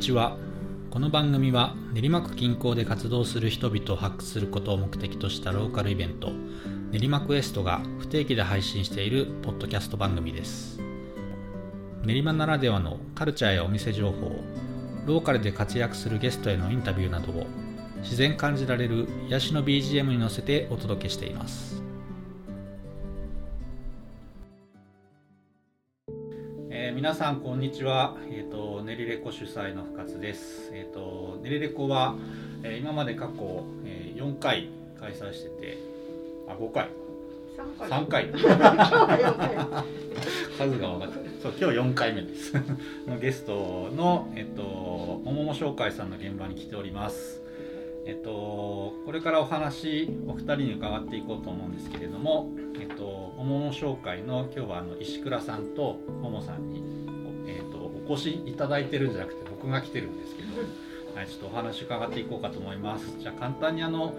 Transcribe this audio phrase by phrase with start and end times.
[0.00, 0.38] ちは。
[0.90, 6.32] この番組は練馬区近郊で活動する人々を発掘することを目的としたローカルイベント
[6.90, 10.80] 練馬クエストが不定期で配信しているポッドキャスト番組です。
[12.02, 14.42] 練馬ならではのカルチャーやお店情報
[15.06, 17.46] ローカルで活躍するゲストへのインタビューなどを
[18.02, 21.82] 自然感じられる癒しの BGM に乗せてお届けしています。
[27.00, 32.14] 皆さんこんにちは、えーと、練りレコ主催の深津です、えーと、練りレコは、
[32.62, 34.68] えー、今まで過去、えー、4回
[35.00, 35.78] 開催してて
[36.46, 36.90] あ5回。
[37.88, 38.26] 3 回。
[40.58, 42.52] 数が分かってそう今日4回目です。
[43.06, 47.39] の ゲストの、えっと、ももも紹介さんの現場に来ております
[48.06, 52.50] えっと、これからお話お二人に伺っていこうと思うんですけれども、
[52.80, 56.82] えっと、ももも紹介の今日はあの石倉さんとももさんに、
[57.46, 60.48] えっと、お越しいただいてるんじゃなくて僕が来てるんですけど、
[61.14, 63.14] はい、ちょっとお話伺っていこうかと思います。
[63.18, 64.14] じゃあ簡単にあの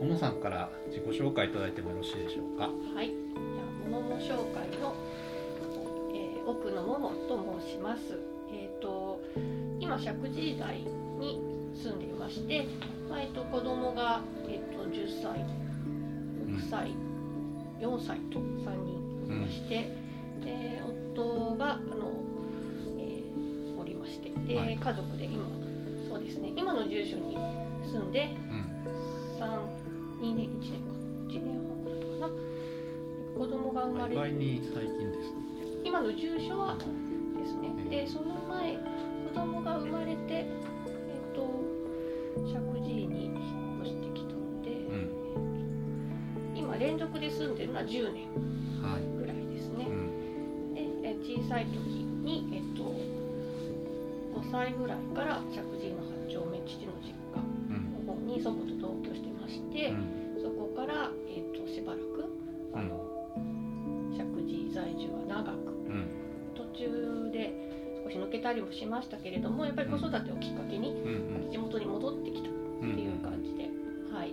[0.00, 2.70] ももさんから自己紹介いただいてもよろしいでしょうか？
[2.94, 3.08] はい。
[3.08, 4.94] じゃあももも紹介の、
[6.14, 8.18] えー、奥のももと申します。
[8.50, 9.20] えっ、ー、と
[9.80, 10.80] 今石神井台
[11.18, 11.40] に
[11.74, 12.66] 住んでいまして
[13.08, 15.44] まあ、えっと、子供が、えっと、10歳
[16.46, 19.90] 6歳、うん、4歳と3人いまして、
[20.38, 20.82] うん、で
[21.14, 22.12] 夫があの、
[22.98, 25.44] えー、おりましてで、はい、家族で今
[26.08, 27.36] そうですね今の住所に
[27.84, 30.98] 住んで、うん、2年1年か
[31.28, 32.58] 1年半ぐらいかな。
[33.38, 34.20] 子供が生まれて
[34.74, 35.32] 最近です。
[35.84, 41.67] 今の住所はですね、でその前子供が生まれてえっと
[42.46, 44.94] 石神井に引っ越してきたので、う
[46.54, 48.28] ん、今連続で住んでるのは10年
[49.16, 51.76] ぐらいですね、はい、で小さい時
[52.24, 52.84] に、えっと、
[54.40, 57.40] 5歳ぐらいから石神井の八丁目父の実家
[58.06, 62.08] の方に祖母と同居してまして、うん、そこから、えっと、しばらく
[62.74, 63.08] あの、
[64.12, 65.78] 石神井在住は長く、
[66.54, 67.67] 途中で
[68.08, 70.96] 少し抜けたりもしましたけれどもやっぱり子育てをきっかけに
[71.52, 73.68] 地元に戻ってきたっていう感じで、
[74.08, 74.32] はい、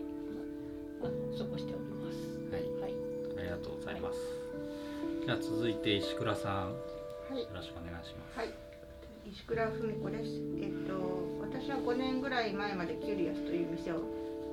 [1.03, 2.15] まあ、過ごしております。
[2.53, 2.93] はい、はい、
[3.37, 4.17] ありがとうございます。
[5.25, 6.77] じゃあ続いて石倉さん、は
[7.35, 8.39] い、よろしくお願いします。
[8.39, 8.53] はい。
[9.27, 10.29] 石倉文子です。
[10.61, 10.95] えっと
[11.41, 13.99] 私は5年ぐらい前までキュリアスという店を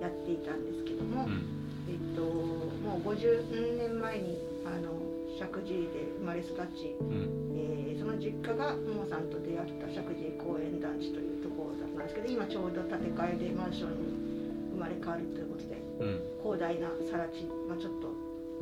[0.00, 1.38] やっていたんですけども、うん、
[1.86, 4.98] えっともう50年前にあの
[5.36, 18.12] 石神井で生まれ育ち、うん、えー、その実家がももさんと出会った石神井公園団地というところだったんですけど今ちょうど建て替えでマンションに生まれ変わるということで、うん、広大な更地、まあ、ちょっと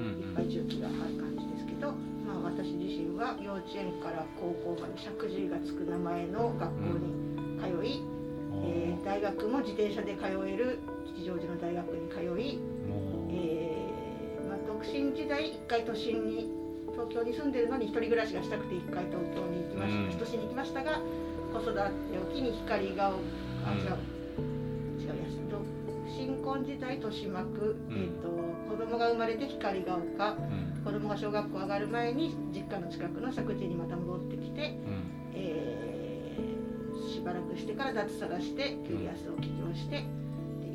[0.00, 1.92] いっぱい重機がある感じですけど、
[2.24, 7.12] まあ、私自身は幼稚園から高校まで石神井がつく名前の学校に
[7.60, 10.78] 通い、うん、えー、大学も自転車で通える
[11.14, 12.58] 吉祥寺の大学に通い、
[13.28, 16.59] えーまあ、独身時代一回都心に
[17.00, 21.00] 東京に住んでるのに一人暮らしがしたくて一回東京に行きました、都心に行きましたが
[21.52, 21.80] 子育て
[22.18, 24.00] を機に光があ違う、
[25.00, 25.30] 違うや
[26.20, 28.28] 新婚時代豊島区、えーと、
[28.68, 35.02] 子供が生まれて光が丘、うん、子供が小学校上がる前に実家の近くの石神井にまた戻ってきて、うん、
[35.34, 40.04] えー、しばらくしてから脱サラしてキュリアスを起業してで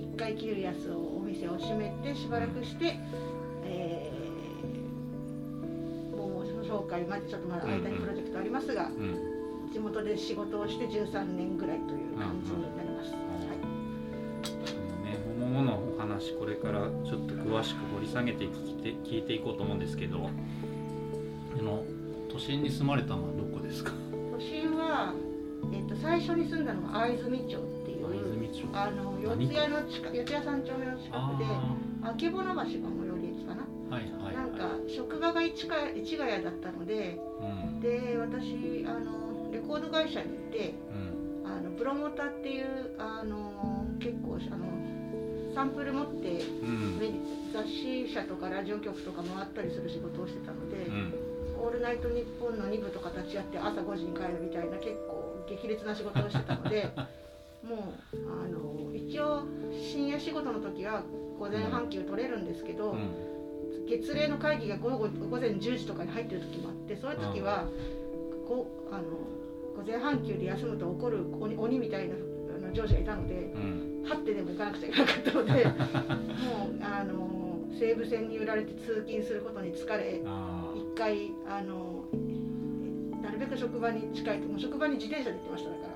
[0.01, 2.97] 一回キュリアスをお店を閉めてしばらくして、
[6.75, 8.89] 紹介までちょっとまだ間にプロジェクトありますが、
[9.71, 13.11] 地元で仕事をして13年ぐらいという感じになります。
[13.11, 13.17] ね、
[15.39, 21.83] 桃のお話これからちょっと詳しく掘り下げて聞いて聞いていこうと思うんですけどあの
[22.31, 23.91] 都心に住まれたのはどこですか？
[24.31, 25.13] 都心は、
[25.73, 28.05] えっと、最初に住んだのが藍住町っていう
[28.73, 31.45] あの四谷の近四谷三丁目の近くで
[32.03, 32.63] あけぼの橋が
[34.55, 40.73] か職場が市ヶ市ヶ谷だったので、うん、で私あのレコード会社にいて、
[41.43, 44.65] うん、あのプロモーターっていうあの結構あの
[45.53, 46.99] サンプル持って、うん、
[47.53, 50.87] 雑誌社とかラジオ局とか回ったりする仕事をしてたので
[51.57, 56.91] 「オールナイトニッポン」の2部とか立ち会って朝5時に帰るみたいな結構激烈な仕事をしてたので
[57.63, 61.03] もうあの一応深夜仕事の時は
[61.39, 62.95] 午前半休取れるんですけど。
[63.79, 67.67] うん月例の会議が午後午前10時とかに入ってる時もあってそういう時は
[68.47, 69.03] こあの
[69.75, 75.73] 午前半休で休むと怒る鬼鬼みたいなあの上司がいたので、うん、はってでも行かなくちゃいけなかったので もう
[76.81, 80.21] あの西武線に揺られて通勤することに疲れ
[80.75, 82.05] 一回あの
[83.21, 85.87] なるべく職場に近いもう職場に自転車で行ってましただか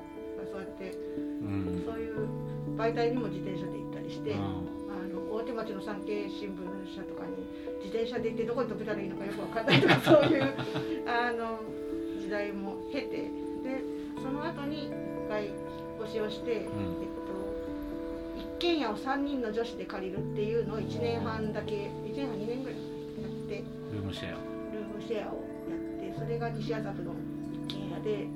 [0.41, 2.27] らそうやって、うん、そういう
[2.75, 4.78] 媒体にも自転車で行ったりして、あの
[5.39, 7.47] 大手町の産経新聞社とかに
[7.79, 10.43] 自転車で行ってどこに飛べたらいいのかよく分かんないとかそういう
[11.07, 11.63] あの
[12.19, 13.31] 時代も経てで
[14.21, 14.91] その後に一
[15.29, 15.55] 回引っ
[16.03, 16.67] 越しをして、うん、えっ
[17.23, 17.39] と、
[18.37, 22.79] 一軒家を3人の女子で借りるっていうのを1年半だけ1年半2年ぐらい
[23.21, 23.63] やって
[23.93, 24.31] ルームシェア
[24.73, 25.39] ルームシェアを
[25.69, 27.13] やってそれが西麻布の
[27.53, 28.27] 一軒家で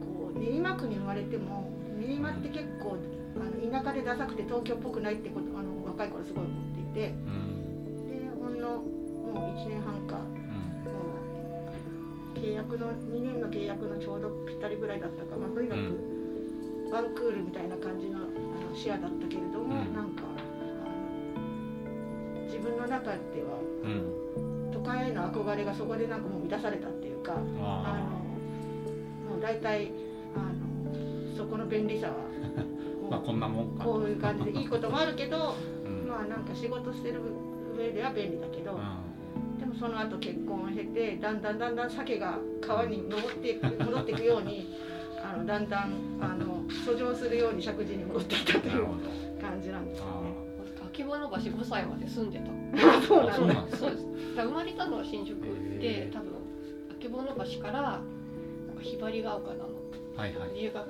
[0.00, 1.70] こう練馬区に生まれても
[2.00, 2.96] 練馬って結構
[3.36, 8.86] あの田舎でダサくて東京っぽくないってことあの若い頃すごい思っていて、うん、でほんのも
[9.34, 10.94] う1年半か、うん、も
[12.36, 15.80] う契約の2年の契約のちょうどぴったりぐらいだったか、まあ、とにかく
[16.92, 18.28] ワンクールみたいな感じのあの
[18.76, 20.38] シェアだったけれども、うん、なんかあ
[21.40, 23.58] の自分の中では、
[24.72, 27.42] 都会への憧れがそこでなんかもう満たされたっていうかあの
[29.34, 29.90] もう大体
[30.36, 32.14] あのそこの便利さは
[33.10, 33.84] まあこんなもんか。
[33.84, 35.77] こういう感じでいいこともあるけど、うん、
[36.18, 37.22] まあなんか仕事してる
[37.78, 38.78] 上では便利だけど、う
[39.56, 44.74] ん、でもその後結婚を経てだんだんだんだん鮭が川に登っていく戻ってい くように
[45.22, 48.86] あのだんだんあの遡上するように石神井に戻っていったという
[49.40, 50.48] 感じなんですよね。
[50.90, 53.00] 秋葉橋5歳まで住んでた。
[53.02, 53.78] そうなんです。
[53.78, 54.06] そうです。
[54.34, 55.36] 生まれたのは新宿
[55.80, 56.32] で、多分
[56.98, 57.98] 秋葉橋からな
[58.72, 59.68] んかひばりが丘なの、
[60.16, 60.88] はいはい、自由学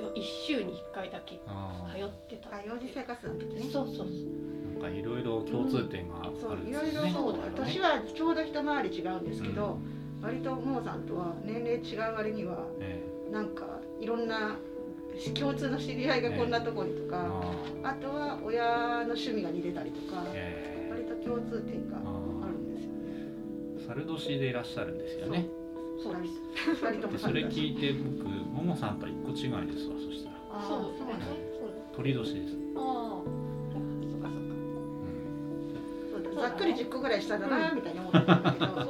[0.00, 1.40] 通一週に1回だけ通
[2.04, 3.62] ってたあ幼児生活の時ね。
[3.72, 4.06] そうそうそう。
[4.80, 9.78] なんかいろいろ共通点があるんですね、うん、そういろいろ年はちょうど一回り違うんですけど、
[10.18, 13.66] うん、割とモーさんとは年齢違う割には、ええ、なんか
[14.00, 14.56] いろんな
[15.34, 17.42] 共通の知り合いがこんなとこにとか、
[17.82, 20.22] え、あとは親の趣味が似てたりとか、
[20.90, 24.04] 割と共通点があるんですよね。
[24.04, 25.48] 猿年でいらっしゃるんですよね。
[26.00, 26.14] そう。
[26.22, 26.84] です。
[26.84, 28.28] 2人ともそれ聞いて僕
[28.58, 29.32] ももさんとは一個違
[29.62, 30.36] いですわそしたら。
[30.50, 31.14] あそうそうね。
[31.94, 32.56] 鳥年です。
[32.76, 33.22] ああ
[33.72, 34.34] そっかそっか、うん、
[36.10, 38.84] そうざっくり10個ぐらい下だなみたいに思ってたんだけど、じゃあ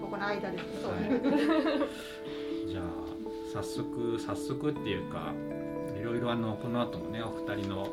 [0.00, 0.64] ここの間です。
[0.82, 0.92] そう。
[0.92, 1.20] ね
[2.68, 2.84] じゃあ
[3.52, 5.32] 早速早速っていうか
[5.98, 7.88] いろいろあのこの後もねお二人の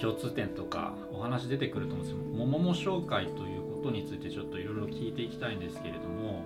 [0.00, 6.42] 共通点とかお話出てくると思うんですけど「ももも紹介」ということについてちょっといろいろ聞いていきたいんですけれども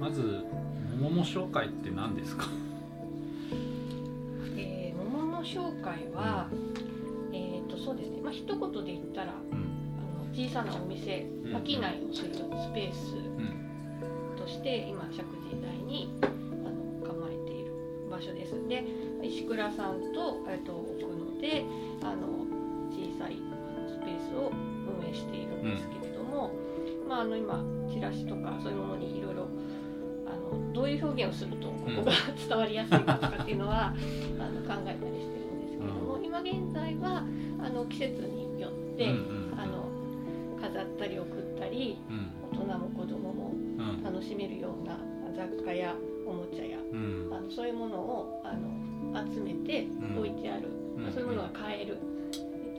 [0.00, 0.44] まず
[0.94, 2.46] 「ももも紹介」って何ですか？
[4.56, 6.54] えー、ももも紹介は、う
[7.32, 8.20] ん、えっ、とそうですね。
[8.22, 9.58] まあ一言で言ったら、うん、
[9.98, 12.38] あの小さなお店商いをするス
[12.72, 13.14] ペース
[14.40, 17.72] として、今石神井台にあの構えている
[18.10, 18.54] 場所です。
[18.68, 18.84] で
[19.22, 21.64] 石倉さんと,、えー、と奥野で
[22.02, 22.46] あの
[22.90, 23.36] 小さい
[23.88, 24.52] スペースを
[25.00, 26.50] 運営しているんですけど、も、
[27.08, 29.18] まあ、あの今チラシとかそういうものに
[30.34, 37.24] あのどういう表現をするとここが伝わりやすいかとかっていうのは、あの考えたりしてるんですけれども、今現在は
[37.62, 39.08] あの季節によって、
[39.56, 39.88] あの
[40.60, 41.98] 飾ったり送ったり、
[42.52, 43.54] 大人も子供も
[44.02, 44.98] 楽しめるような
[45.36, 45.94] 雑貨や
[46.26, 46.78] おもちゃや、
[47.30, 49.86] あのそういうものをあの集めて
[50.16, 51.98] 置いてある、まあ、そういうものが買える。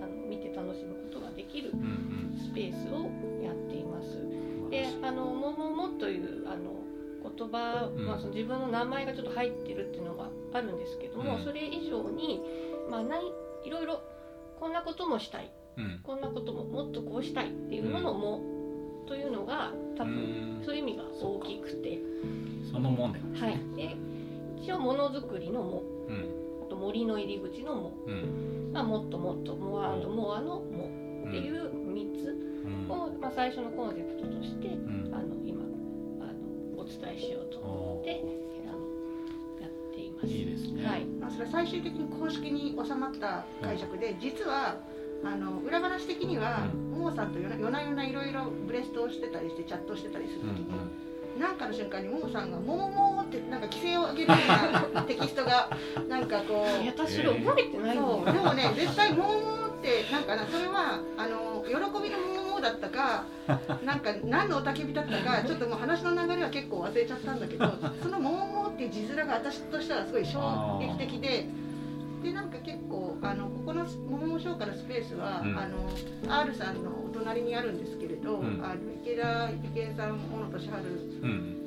[0.01, 1.71] あの見て楽しむことができる
[2.37, 3.09] スペースを
[3.43, 4.19] やっています。
[4.69, 6.84] であの「ももも」というあの
[7.37, 12.41] 言葉、うん、まあ、その自分の名前がちょっと入ってるっていうのがあるんですけども、うん、それ以上に、
[12.89, 13.21] まあ、ない
[13.65, 14.01] いろいろ
[14.59, 18.41] こんなこともしたい、うん、こんなことももっとこうしたいっていうのの「も」
[19.07, 21.99] というのが多分そういう意味が大きくて。
[22.75, 23.95] そのもんで、はい、で
[24.61, 25.83] 一応ものづくりの「も」
[26.65, 27.93] あと森の入り口の「も」
[28.73, 30.89] まあ、もっともっとモアモアの「も」
[31.25, 34.67] っていう3つを、まあ、最初のコンセプトとして、
[36.85, 37.59] 伝えしようと。
[37.59, 38.21] 思って
[38.67, 40.27] あのやっています。
[40.27, 41.05] いいですね、はい。
[41.05, 44.77] まあ、それは最終的に公式に収まった解釈で、実は
[45.23, 51.05] あの裏話的には、ももさんと夜な夜ないろいろブレストをしてたりしてチャットしてたりする時に。
[51.39, 54.37] なんかの瞬間にももさんが「ももも」ってなんか規制を上げるよ
[54.91, 55.69] うな テキストが
[56.07, 58.25] なんかこういや私覚えてないそう。
[58.25, 63.25] でもね絶対「ももも」ってなんかなそれはあの喜びのももだったか
[63.85, 67.65] なんか何の雄たけびだったかちょっともう話の流れは結構忘れちゃったんだけど
[68.01, 71.65] その「ももも」っていう字面が私としてはすごい衝撃的で。
[72.23, 75.77] でなんか結構あのここの「ももも商家」のスペースは、うん、あの
[76.27, 80.71] R さんのお隣にあるんですけれど、うん、あの池田池江さん小野俊治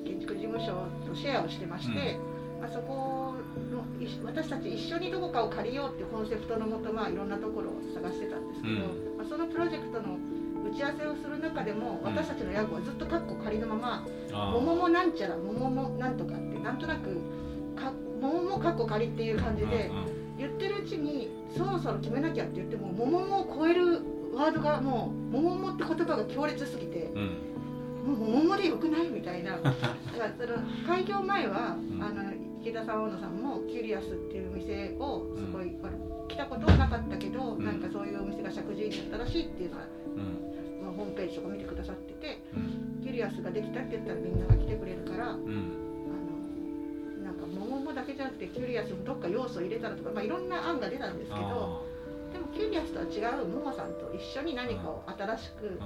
[0.04, 2.18] 建築事務所とシェアをしてまして、
[2.59, 3.35] うん、あそこ
[3.71, 3.85] の
[4.25, 8.80] 私たち一緒にどこかを借りようっていうコンセプトのもと、まあ、いろんなところを探してたんですけど、
[9.16, 10.18] まあ、そのプロジェクトの
[10.70, 14.06] 打ち合わせをする中でも私たちの屋号はずっとカッコ仮のまま
[14.52, 17.16] 「もももなんちゃらもももなんとか」ってなんとなく
[17.75, 19.90] か桃もかっこ仮っていう感じで
[20.37, 24.00] 言ってるうちにそろそろ決めなきゃって言っても桃も超える
[24.34, 29.58] ワードがもう桃もって言葉が強烈すぎて、うん、もう桃でよくないみたいな。
[29.58, 29.75] だか
[30.18, 39.84] らその開業前は、うん、あの池田さん大野さんもキュリアスっていう店をすごい、うん、来たことはなかったけど、うん、なんかそういうお店が石神井にあったらしいっていうのは、
[40.99, 42.43] ホームページとか見てくださってて、
[43.02, 45.38] キュリアスができたって言ったらみんなが来てくれるから。
[47.49, 51.87] 桃もだけじゃなくてキュリアスもどっか要素を入れたらとか、まあ、いろんな案が出たんですけど
[52.33, 55.81] でもキュリアスとは違うももさんと一緒に何かを新しく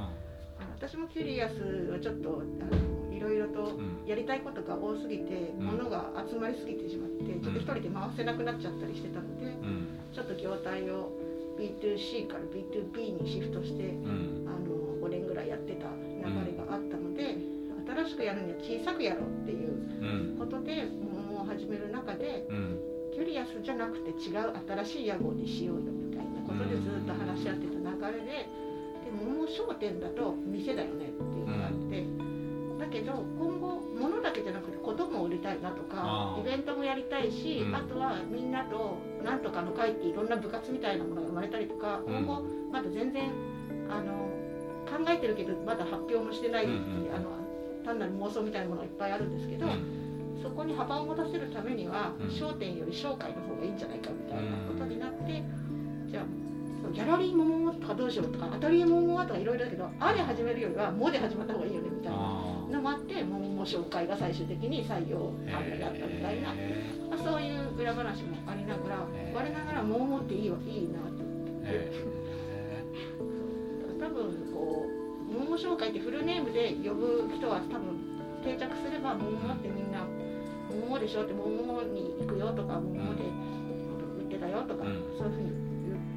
[0.78, 11.12] 私もキュリアスはちょっとあのいろいろとやりたいことが多すぎて、うん、物が集まりすぎてしまってちょっと一人で回せなくなっちゃったりしてたので、うん、ちょっと業態を
[11.58, 14.81] B2C から B2B にシフトして、うん、あの5
[15.12, 17.36] 年ぐらいやってた流れがあったので、
[17.86, 22.48] 新しくやるには小さくやろうっていうことで、桃を始める中で、
[23.12, 24.52] キュリアスじゃなくて違う
[24.84, 28.72] 新しい屋号にしようよみたいなことでずっと話し合ってた流れで。
[29.12, 42.42] 桃商店だと店だよねっていうのがあって、うん、だけど今後物だけじゃなくて子供を売りたいなとかイベントもやりたいし、うん、あとはみんなとなんとかの会っていろんな部活みたいなものが生まれたりとか、うん、今後
[42.72, 43.30] まだ全然
[43.90, 44.21] あの
[44.92, 47.30] 考えてるけどまだ発表もしてない、うんうん、あの
[47.84, 49.66] 単なる妄想みたいなものがいっぱいあるんですけど。
[50.42, 55.40] そこに幅を持たせるためには、商店より商会の方がいいんじゃないかみたいなことになって、
[56.10, 56.24] じゃあ
[56.90, 66.48] ギャラリー桃とかどうしようとかアトリエ桃とかいろいろだけどあで始めるよりはもで始まった方がいいよねみたいなのもあって桃紹介が最終的に採用案になったみたいな、
[67.08, 72.21] まあ、そういう裏話もありながら我ながら桃っていいわいいなと思って。
[74.12, 77.96] 多分こう桃紹介ってフルネームで呼ぶ人は多分
[78.44, 80.04] 定着すれば桃ってみんな
[80.68, 83.24] 桃でしょって桃に行くよとか桃で
[84.20, 84.84] 売ってたよとか、
[85.16, 85.50] そういうふうに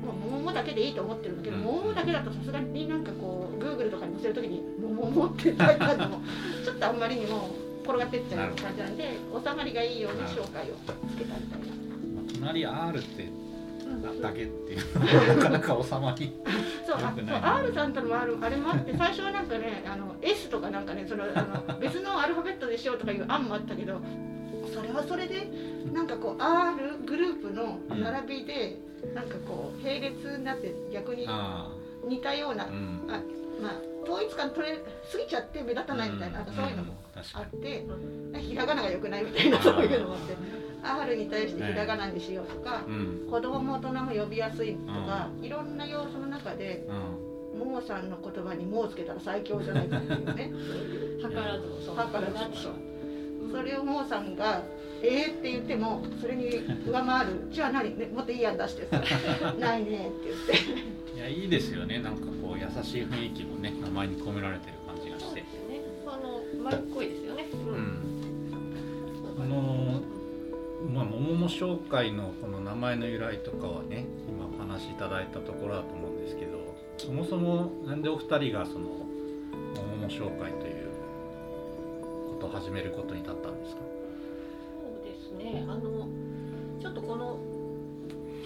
[0.04, 6.22] もう桃だけでいいと思ってるんだけど、桃だけだとさすがになんかこうグーグルとかに載せる時に「桃」って書いてあるのも
[6.64, 7.50] ちょっとあんまりにも
[7.84, 10.75] 転がってっちゃう感じなんで収まりがいいように紹介を
[11.12, 11.66] つけたみたいな。
[12.34, 13.45] 隣 R って
[14.22, 16.34] だけっていうなかなか収まり
[16.86, 24.01] そうあそう R さんとのもあるあれもあって最初はなんかねあの S とかなんかねそのあの別のアルファベットでしようとかいう案もあったけど
[24.74, 25.48] それはそれで
[25.94, 28.77] なんかこう R グループの並びで、
[29.13, 31.27] なんかこう並列になって逆に
[32.08, 33.22] 似たような、あ
[33.62, 36.93] まあ統一感取れすぎちゃって目立たないみたいな,、なんかそういうのも
[37.33, 37.85] あって、
[38.39, 40.38] ひらがなが良くないみたいなそういうのもあって
[40.83, 42.83] R に対してひらがなにしようとか、
[43.29, 46.85] 子供も大人も呼びやすいとか、いろんな要素の中で。
[47.55, 50.51] ももさんの言葉に「も」をつけたら最強じゃないかっていうね。
[51.21, 51.95] 図らずもそう。
[51.95, 52.74] 図らずもそう。
[53.51, 54.62] それをもうさんが
[55.01, 56.50] 「ええー、って言ってもそれに
[56.85, 59.01] 上回る「じゃあ何、ね、もっといい案出してさ。
[59.57, 61.04] ないね」って言って。
[61.04, 62.00] いやいいですよね。
[62.00, 65.41] なんかこう優しい雰囲気もね名前に込められてる感じがして。
[65.41, 65.46] ね。
[66.05, 67.46] あの丸っこいですよね。
[67.51, 67.98] うん、
[69.41, 70.01] あの
[70.94, 80.89] まあ桃も紹介のこの名前の由来とかはね今お話しいただいたところだと思うんですけどそもそもなんでお二人がその桃も紹介という
[82.29, 83.82] ことを始めることになったんですか？
[83.82, 85.65] そうですね。
[85.67, 86.08] あの
[86.79, 87.39] ちょっとこの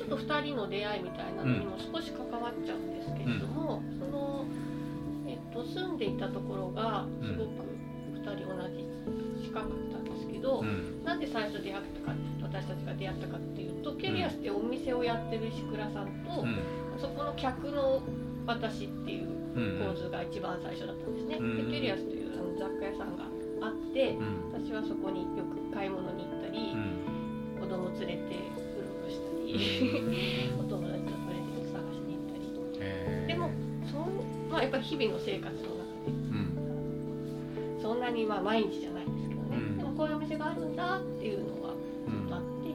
[0.10, 4.46] と2人の出会いみたいなのにも少し関わっちゃうんですけれども、うん、その、
[5.28, 7.70] えっと、住んでいたところがすごく
[8.18, 16.58] 2人同じ近かったんですけど、うん、なんで最初出会ったか私たちが出会ったかっていうと、キャリアスってお店をやってる石倉さんと、うん、
[17.00, 18.02] そこの客の
[18.48, 19.30] 私っていう
[19.78, 21.36] 構図が一番最初だったんですね。
[21.36, 23.26] でキャリアスというあの雑貨屋さんが
[23.62, 24.18] あって、
[24.52, 26.76] 私はそこによく買い物に行ったり、
[27.62, 28.59] 子供連れて
[30.60, 33.28] お友達とプレゼント探しに行ったり。
[33.28, 33.50] でも
[33.92, 35.90] そん、まあ、やっぱり日々の生活の中
[37.78, 41.74] で、そんなにまあ毎日じゃないんですけどね、でもこういうお店があるんだっていうのは
[42.08, 42.70] ずっとあって、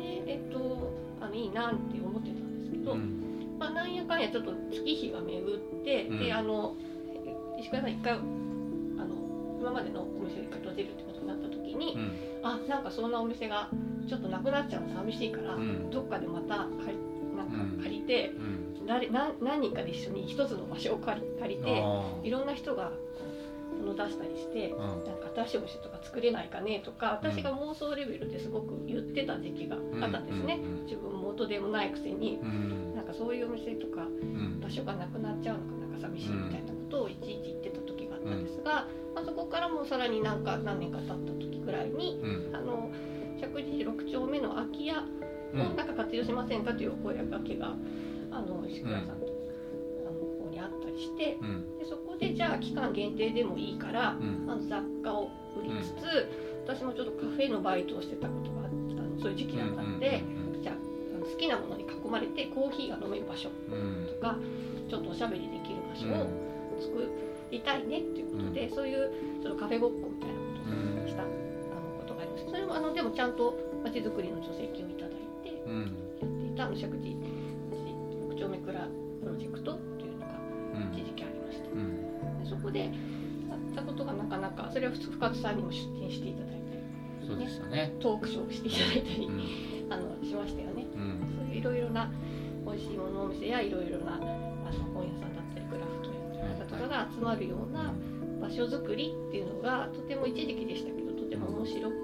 [0.00, 2.96] でえっとあのいいなって思ってたんですけど、
[3.58, 6.74] まあ、なんやかんやちょっと月日が巡って、であの
[7.58, 8.18] 石川さん一回
[9.64, 13.70] 今までのお店が閉じるってことになった時に、うん、あなんかそんなお店が
[14.06, 17.48] ちょっとなくなっちゃうの寂しいから、うん、どっかでまた借りなん。
[17.48, 21.84] か借りて、うん、誰何何人かで一緒に一つの場所を借り借りて
[22.22, 22.92] いろんな人が
[23.78, 34.06] 物出したりして、うん、なんか新しいお店とか作れないかねとか私が妄想レベルですごく言ってた時期があったんですね、自分元でもないくせに、うん、なんかそういうお店とか
[34.62, 42.20] 場所がなくなっちゃうのかなんか寂しいみたいなことをいちいち言ってた時ったんですが、まあ、そこからもさらになんか何年か経った時ぐらいに、
[42.52, 42.90] あの
[43.44, 44.96] 石石神井6丁目の空き家を
[45.76, 47.74] なんか活用しませんかというお声がけが
[48.30, 49.26] あの石倉さんと、
[50.08, 51.38] あの方にあったりして、
[51.78, 56.28] でそこでじゃあ期間限定でもいいから、あの雑貨を売りつつ、
[56.66, 60.22] 私もちょっとカフェのバイトをしてたことがあったのそういう時期だったので、
[60.62, 60.76] じゃあ
[61.24, 64.36] 好きなものに囲まれてコーヒーが飲める場所とか、
[64.88, 66.28] ちょっとおしゃべりできる場所を
[66.80, 67.08] 作
[67.50, 69.10] りたいねっていうことで、そういう
[69.42, 71.43] ちょっとカフェごっこみたいなことをした、あのことがありました
[72.54, 75.10] それもあのでもちゃんとまちづくりの助成金をいただい
[75.42, 77.16] てやっていた石神井
[78.30, 78.78] 六丁目蔵
[79.18, 80.38] プロジェクトっていうのが
[80.94, 81.64] 一時期ありました、
[82.44, 82.90] でそこでやっ
[83.74, 87.92] たことがなかなかそれは深津さんにも出展していただいたり、そうでしたね。
[87.98, 89.28] トークショーをしていただいたり、
[89.90, 92.08] あのしましたよね、そういういろいろな
[92.64, 94.30] 美味しいものお店やいろいろなあの
[94.94, 97.92] 本屋さんだったりクラフトや方とかが集まるような
[98.40, 101.94] 場所づくりっていうのがとても一時期でしたけどとても面白く、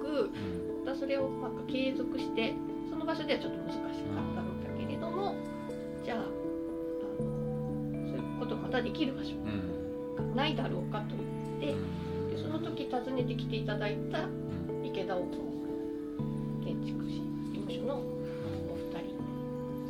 [0.91, 2.53] たそれをまあ継続して
[2.89, 3.91] その場所ではちょっと難しかっ
[4.35, 5.35] たのだけれども
[6.03, 6.27] じゃああの
[8.09, 9.35] そういうことまたできる場所
[10.17, 14.27] がないだろうかと言って、でその時訪ねてきていただいた
[14.83, 15.29] 池田大友
[16.63, 17.21] 建築士
[17.53, 19.15] 事務所のお二人、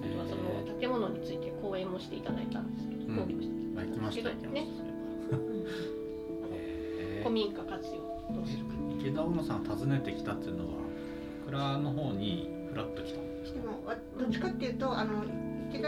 [0.03, 3.33] あとはその建物について講演もしていただいたんですけど、講義
[3.99, 4.91] もしていただいたんですけどね。
[7.23, 8.01] 古民家活用
[8.35, 8.71] どうするか。
[8.99, 10.90] 池田大野さん訪ねてきたっていうのは
[11.51, 13.83] 蔵の方にフラッと来たでも
[14.17, 15.25] どっちかっていうとあの
[15.69, 15.87] 池田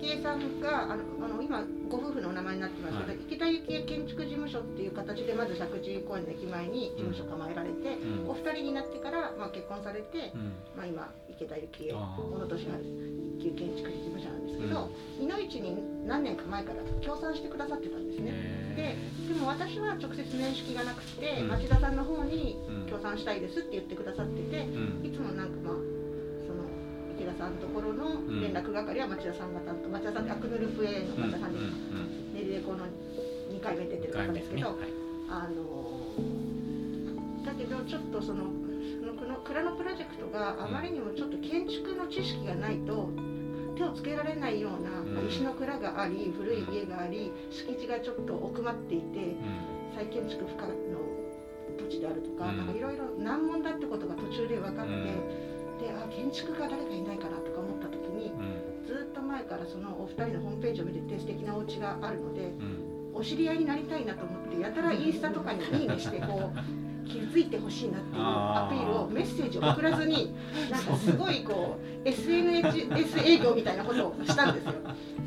[0.00, 12.70] 幸恵さんがあのあの今ご夫婦のお名前になってますけど、はい、池田幸恵建築事務所っていう形でまず石神井公園の駅前に事務所構えられて、うん、お二人になってから、まあ、結婚されて、うん、まあ、今池田幸恵小野俊
[13.40, 18.32] 一級建築事務所なんですけど、うん、いの一に何年か前から協賛してくださってたんですね。
[18.76, 24.68] ででも私は直接面識がなくて、町田さんの方に協賛したいですって言ってくださってて、
[25.02, 25.74] いつもなんかまあ
[27.20, 31.60] 池田さんのところの連絡係は町田さんが担当町田さんってアクヌルプ A の町田さんで、
[32.34, 32.86] ネリレコの
[33.52, 34.80] 2回目出てる方ですけど、ね。
[34.80, 34.90] はい、
[35.28, 35.60] あの
[37.44, 38.44] だけどちょっとその
[39.20, 43.10] その蔵のプロジェクトがあまりにもちょっと建築の知識がないと
[43.80, 49.34] 手をつけられないような石の蔵があり古い家があり敷地がちょっと奥まっていて
[49.96, 50.74] 再建築不可の
[51.78, 55.50] 土地であるとかいろいろ難問だってことが途中で分かって。
[55.80, 62.52] であ建築家誰かいないかなとか思った時に、うん、ずっと前からそのお二人のホームページを見てて素敵なお家があるので、
[63.12, 66.79] うん、お知り合いになりたいなと思ってやたらインスタとかにいいねしてこう。
[67.10, 70.32] 気づいてほしいなっていうアピールをメッセージを送らずに
[70.70, 74.72] なんかすごいこう SNS 営業みたいなことをしたんですよ。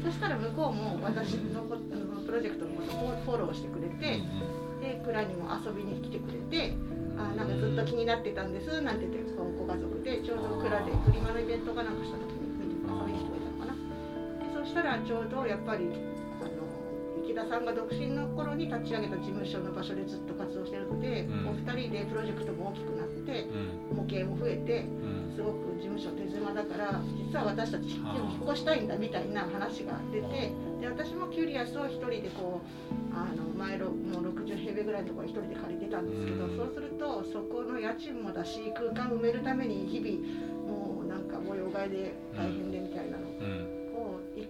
[0.03, 1.61] そしたら向こうも私の
[2.25, 4.21] プロジェクトのことをフォローしてくれて
[4.81, 6.75] で蔵にも遊びに来てくれて
[7.17, 12.51] あなんかずっと気になってたんですなんて言ってご家族でちょうど蔵でフリマのイベントかなんかした時に
[12.83, 13.73] 遊びに来てくれたのかな。
[13.73, 15.87] でそしたらちょうどやっぱり
[17.33, 23.49] 池田さんが独身の頃に立ち上げた事務所の場所でずっと活動してるので、うん、お二人でプロジェクトも大きくなって、
[23.89, 24.85] うん、模型も増えて、
[25.33, 40.21] すごく事務所手狭だから実は私たち引っ越したいんだみたいな話が出てで私もキュリアスを一人でこうあの前のもう60平米ぐらいのところ一人で借りてたんですけど、そうするとそこの家賃もだし空間埋めるために日々
[40.69, 43.12] もうなんか模様替えで大変でみたいな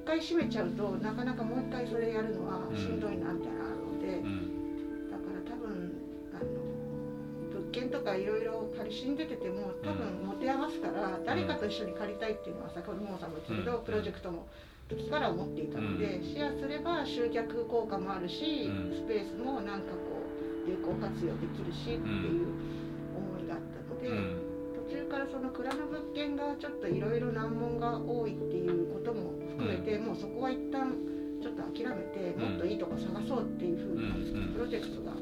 [0.04, 4.20] のを一回閉めちゃうとなかなかもう一回それやるのはしんどいなみたいなので、
[5.10, 5.96] だから多分
[6.36, 6.52] あの
[7.60, 14.48] 物件とかいろいろ借り死んでてても多分持て余すから誰かと一緒に借りたいっていうのは先ほどもさんも言ったけど、プロジェクトも。
[14.90, 20.20] 時から思っていたので、シェアすれば集客効果もあるし、スペースもなんかこ
[20.68, 22.52] う有効活用できるしっていう
[23.16, 24.12] 思いがあったので、
[24.76, 30.94] 途中からその蔵の物件がちょっといろいろ難問が多いっていうことも含めて、もうそこは一旦
[31.42, 34.14] ちょっと諦めてもっといいとこ探そうっていうふうな
[34.54, 35.14] プロジェクトが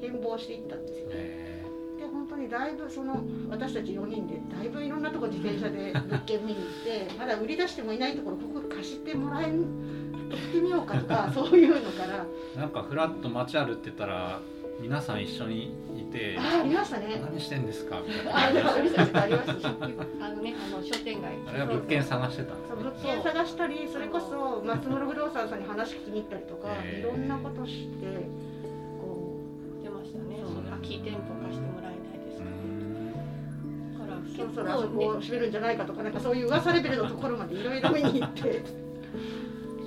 [0.00, 1.08] 変貌していったんですよ。
[1.08, 12.26] で本当にだいぶその私たち4人でだいぶいろんなとこ自転車で 物件見に行ってまだ売り出してもいないところここ貸してもらえん行ってみようかとか そういうのから。
[12.56, 14.40] なんかフラッと街歩ってたら
[14.80, 17.20] 皆さん一緒にいてあありましたね。
[17.24, 18.36] 何してんですかみたいな。
[18.36, 18.70] あありま
[19.04, 19.72] したありましたあ
[20.30, 21.32] のねあの商店街。
[21.48, 22.54] あれは物件探してた。
[22.54, 28.06] んです物件探したりそれこそ松室不動産さんに話聞きに行ったりとかいろんなことして
[29.00, 29.40] こ
[29.80, 30.36] う出ましたね。
[30.70, 32.44] 空き店舗貸してもらえないですか
[34.04, 38.62] からそろそろあそこを閉めるんじゃないかとかなんかそういう噂レベルのところまでいろいろ見に行って。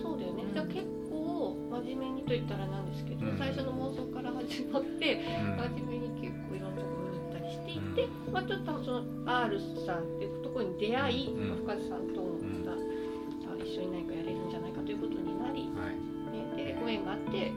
[0.02, 0.43] そうだよね。
[0.52, 4.18] じゃ結構真面目にと言ったらなんですけど、最初の妄想から
[4.49, 15.97] 始まって、真面目に結構いろんなところに行ったりしていて、で、まあ、ちょっとその R さんっていうところに出会い、うん、深津さんとまた、うん、一緒に何かやれるんじゃないかということになり、はい、
[16.57, 17.51] ね、でご縁があって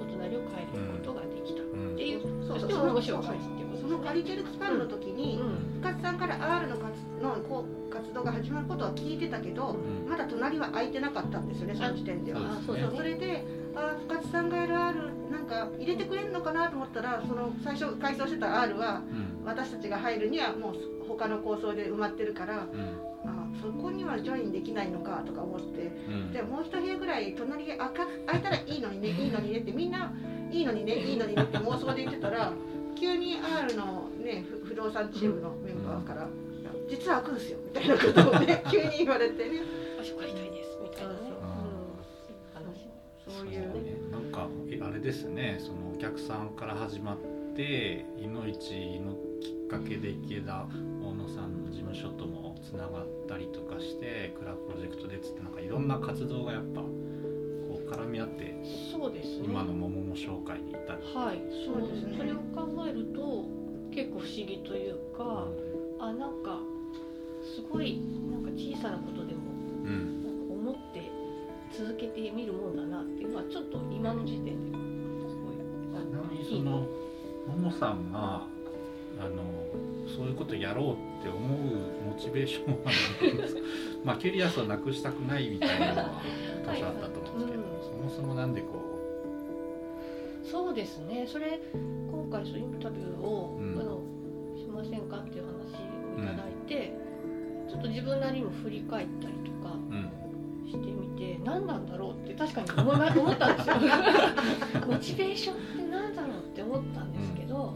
[0.00, 5.38] お隣を変えることができたっていう、うん、そうそして面白いっていうその借りてる期間の時に、
[5.80, 9.76] 深津さんから R の活のこう活動が始まることは聞いてたけど、
[10.08, 12.40] まだ隣は空いてなかったんですよねその時点では。
[12.66, 14.96] そうそうそれであ深津さんがやる R
[15.30, 19.02] なんか入れてくれるのかなと思ったらその最初改装してた R は、
[19.44, 20.74] 私たちが入るにはもう
[21.08, 30.12] 他の構想で埋まってるから、うん、あそこにはジョインできないのかとか思って、うん、でもう一部屋ぐらい隣で空いたらいいのにね いいのにねってみんな
[30.50, 32.52] いいのにねいいのにねって妄想で言ってたら
[32.98, 36.26] 急に R の、ね、不動産チームのメンバーから
[36.88, 39.75] 「実は開くんですよ」みたいなことをね 急に言われてね。
[43.28, 44.10] そういう。
[44.10, 44.48] なんか
[44.82, 45.58] あれですね。
[45.60, 47.18] そのお客さんから始まっ
[47.56, 50.66] ていのいちのきっかけで池田
[51.02, 56.88] 大野さんの事務所ともつながったりとかしてクラプロジェクトでつってなんかいろんな活動がやっぱこ
[57.84, 58.54] う絡み合って
[58.92, 61.42] そうです、ね、今の桃も紹介に至るはい。
[61.64, 62.16] そうですね。
[62.18, 63.44] それを考えると
[63.94, 65.46] 結構不思議というか、
[65.98, 66.60] うん、あなんか
[67.54, 69.40] すごいなんか小さなことでも、
[69.84, 71.10] うん、なんか思って
[71.72, 72.82] 続けてみるもんだ
[73.36, 74.76] なっていうのはちょっと今の時点で。
[74.76, 76.86] はすごいいいなも
[77.58, 78.46] もさんが
[79.18, 79.42] あの
[80.06, 81.40] そういうことやろうって思う
[82.06, 82.90] モチベーションは
[83.22, 83.60] 何ですか？
[84.04, 86.22] まあキュリアスをなくしたくないみたいなのは
[86.64, 88.68] 当初あったと思うんですけど、はいうん、そもそもなんでこ
[90.44, 90.46] う？
[90.46, 91.26] そうですね。
[91.26, 94.00] それ今回そうインタビューを、うん、あの
[94.56, 95.50] しませんかっていう話
[96.20, 96.92] をいただいて、
[97.64, 99.74] うん、ちょっと自分なりにも振り返ったりとか、
[100.66, 103.76] してみて何なんだろうって確かに思思ったんですよ。
[104.86, 107.74] モチベーションって何だろうって思ったんですけど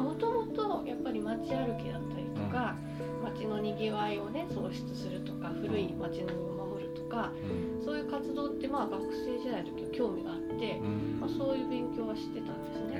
[0.00, 2.76] もともとやっぱり街歩きだったりとか、
[3.20, 7.32] うん、街のにぎわいをね創出するとか古い街並みを守るとか、
[7.78, 12.96] うん、そういう活動ってまあ学生時代の時は興味があって、うん、まあ、そういう勉強はしてたんですね。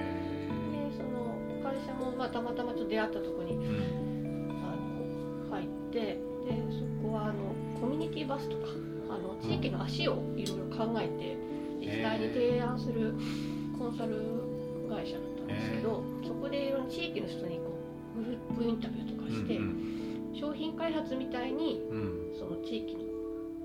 [0.73, 6.19] でその会社もまあたまたまちょっと出会ったとこに、あの入ってで
[6.71, 8.67] そこはあのコミュニティバスとか
[9.15, 11.37] あの地域の足をいろいろ考えて
[11.81, 13.15] 自治体に提案する
[13.79, 14.17] コンサル
[14.89, 17.79] 会社だったんですけど、そこでいろんな地域の人にこ
[18.17, 23.01] うグループインタビューとかして、うんうん、商品開発みたいに、うん、その地域の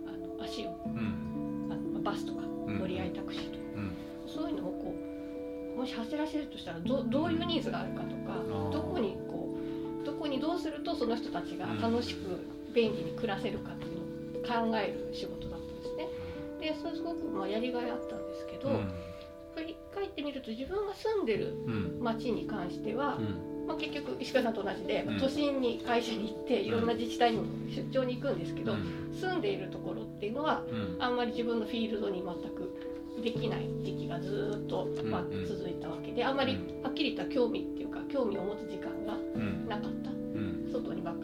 [0.08, 3.92] あの足を、うん、あのバスとか乗り合いタクシーとか、うん、
[4.28, 4.96] そういうのをこ
[5.76, 9.56] うもし走らせるとしたらどどういうニーズがあるかとか、どこにこ
[10.02, 12.40] うどこにどうするとその人たちが楽しく
[12.74, 13.97] 便利に暮らせるかっていう
[14.48, 16.08] 考える仕事だったんですね。
[16.60, 18.70] でそれすごくまあやりがいあったんですけど、
[19.56, 21.54] 振り返ってみると自分が住んでる
[22.00, 23.20] 町に関しては、
[23.68, 28.76] まあ、結局石川さんと同じで、都心に会社に行っていろんな自治体にも出張に行くんですけど、
[29.12, 30.64] 住んでいるところっていうのは、
[31.00, 39.18] あんまり自分のフィールドに全くできない時期がずっと、まあ、続いたわけであんまりはっきり言った興味っていうか興味を持つ時間が
[39.68, 40.12] なかった、
[40.72, 41.17] 外にばっ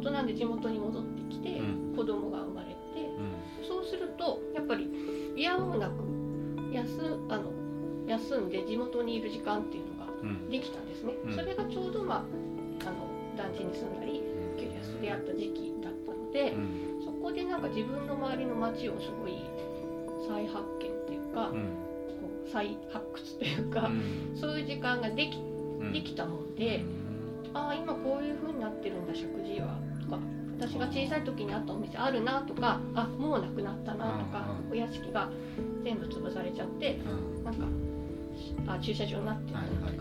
[0.00, 1.60] 元なんで地元に戻ってきて、
[1.94, 2.80] 子供が生まれて。
[3.66, 4.88] そうするとやっぱり
[5.36, 6.02] いやおうなく
[6.72, 7.52] 休あの
[8.06, 12.26] 休んで地元にいる時間っていうのができたんですね、うん、それがちょうど、ま
[12.82, 14.22] あ、あの団地に住んだり
[14.58, 19.38] キュリアスであった時期だったので、うん、そこでなんか自分の周りの街をすごい
[20.26, 21.60] 再発見っていうか、うん、
[22.20, 23.90] こう再発掘というか、
[24.38, 25.38] そういう時間ができ
[25.92, 26.84] できたので、
[27.54, 29.78] ああ今こういう風になってるんだ食事は。
[29.78, 30.18] とか
[30.58, 35.30] 私が小さい時にあったお店あるなとかあもうなくなったなとか、お屋敷が
[35.82, 36.98] 全部潰されちゃって、
[37.42, 37.66] なんか
[38.66, 39.96] あ駐車場になってるとか、はい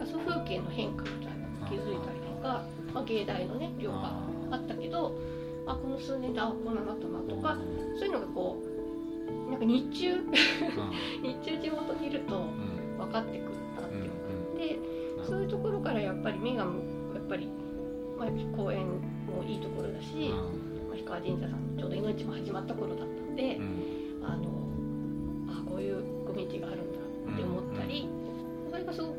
[0.00, 5.16] はい、そう風景の変化みたいなの気づいたりとか、まあ、芸大のね量があったけど
[5.66, 7.56] あこの数年であこんなになったなとか
[7.98, 10.16] そういうのがこうなんか日中
[11.22, 12.46] 日中地元にいると
[12.98, 14.78] 分かってくるなっていうのがあって、
[15.28, 16.68] そういうところからやっぱり目がや
[17.20, 17.48] っぱり、
[18.20, 18.86] まあ、公園
[19.24, 24.44] もいいところだし、まあ、氷川神社さんちょうど命も始まった頃だったんで、うん、あの
[25.48, 28.06] あこういうコミュニティがあるんだって思ったり、
[28.66, 29.16] うん、それがすごく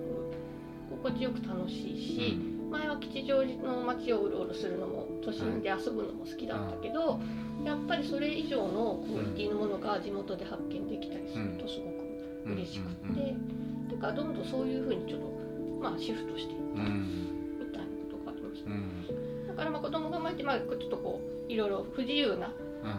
[1.02, 7.20] 心地よく楽しいし、うん、前は吉祥寺の街をうろうろするのも都心で遊ぶのも好きだったけど、
[7.66, 13.36] やっぱりそれ以上のクオリティのものが地元で発見できたりするとすごく嬉しくって、
[13.96, 15.28] だからどんどんそういうふうにちょっと
[15.82, 16.84] まあシフトしていった、
[19.48, 22.54] だからまあ子供が生まれて、まあ、ちょっとこういろいろ不自由な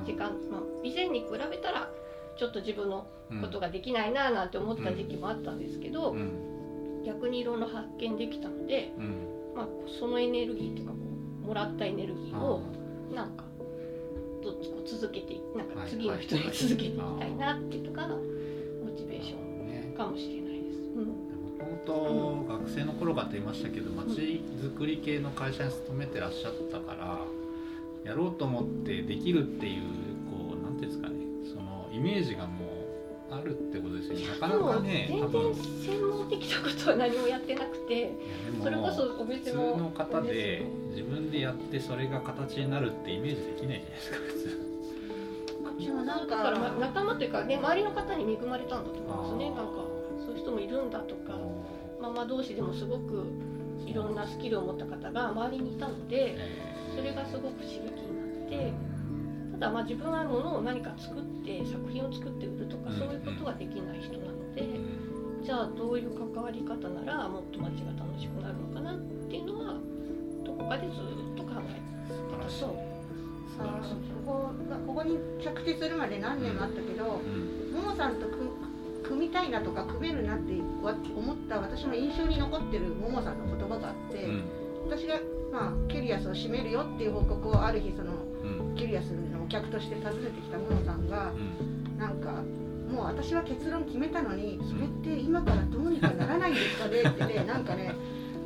[0.05, 1.91] 時間、うん、まあ、以前に比べたら
[2.37, 3.07] ちょっと自分の
[3.41, 6.15] ことができないななんて思った時期もあったんですけど、
[7.05, 8.93] 逆にいろんな発見できたので、
[9.55, 10.99] まあ、そのエネルギーというかこ
[11.45, 12.63] うもらったエネルギーを
[13.15, 13.45] なんか
[14.87, 18.17] 続けてなんか次の人に続けていきたいなっていうのがモ
[18.97, 20.81] チベーションかもしれないです。
[20.97, 21.32] もとも
[21.85, 27.19] と学生の頃からと言いましたけどまちづくり系の会社に勤めてらっしゃったから
[28.05, 29.83] やろうと思ってできるっていう
[30.31, 31.15] こうなんていうんですかね
[31.55, 32.67] そのイメージがも
[33.31, 34.27] うあるってことですよね。
[34.29, 38.13] なかなかね全然専門的なことは何もやってなくて
[38.63, 44.73] それこそお店も普通の方で自分でやってそれが形になるってイメージできないじゃないですか普通。
[46.29, 49.57] だから、仲間というか、ね、周りの方に恵まれたんだと思うんですね。
[49.57, 49.73] なんか
[50.25, 51.33] そういう人もいるんだとか
[52.03, 53.31] ママ同士でもすごく
[53.87, 56.37] いろんなスキルを持った方が周りにいたので
[56.97, 58.73] それがすごく刺激になって
[59.53, 64.67] ただまあ自分はものを何か作って作品を作って売るとかそういうことができない人なので
[65.45, 68.99] じゃあどういう関わり方ならもっと街が楽しくなるのかなっ
[69.31, 69.75] ていうのは
[70.45, 70.99] どこかでずっ
[71.37, 71.81] と考えて
[72.45, 72.51] た。
[72.51, 72.93] そう。
[74.25, 74.51] こ
[74.87, 78.27] ここに着地するまで何年もあったけど、ももさんと
[79.03, 80.53] 組みたいなとか組めるなって
[81.17, 84.45] 思った私の印象に残ってるももさんの言葉があって、うん、
[84.87, 85.21] 私が、
[85.53, 88.13] まあ、キュリアスを閉めるよっていう報告をある日その、
[88.43, 92.43] うん、キュリアスのお客として訪ねてきたももさんが、うん、なんか
[92.93, 97.95] もう私は結論決めたのにそれって今からどうにかならないんですかねってね なんかね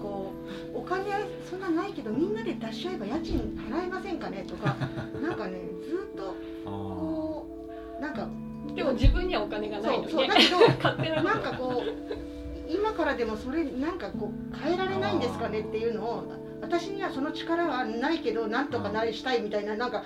[0.01, 0.33] こ
[0.75, 1.05] うお金
[1.51, 4.77] そんなないけどみんなで出し合えば家賃払えませんかねとか
[5.21, 6.35] なんかねずっと
[8.87, 10.11] も自分にはお金がないのね。
[10.11, 10.35] そうだ
[11.03, 20.03] けどなんかこう今からでもそれなんかこう変えられないんですかねっていうのを私にはその力はないけどなんとかなりしたいみたいななんか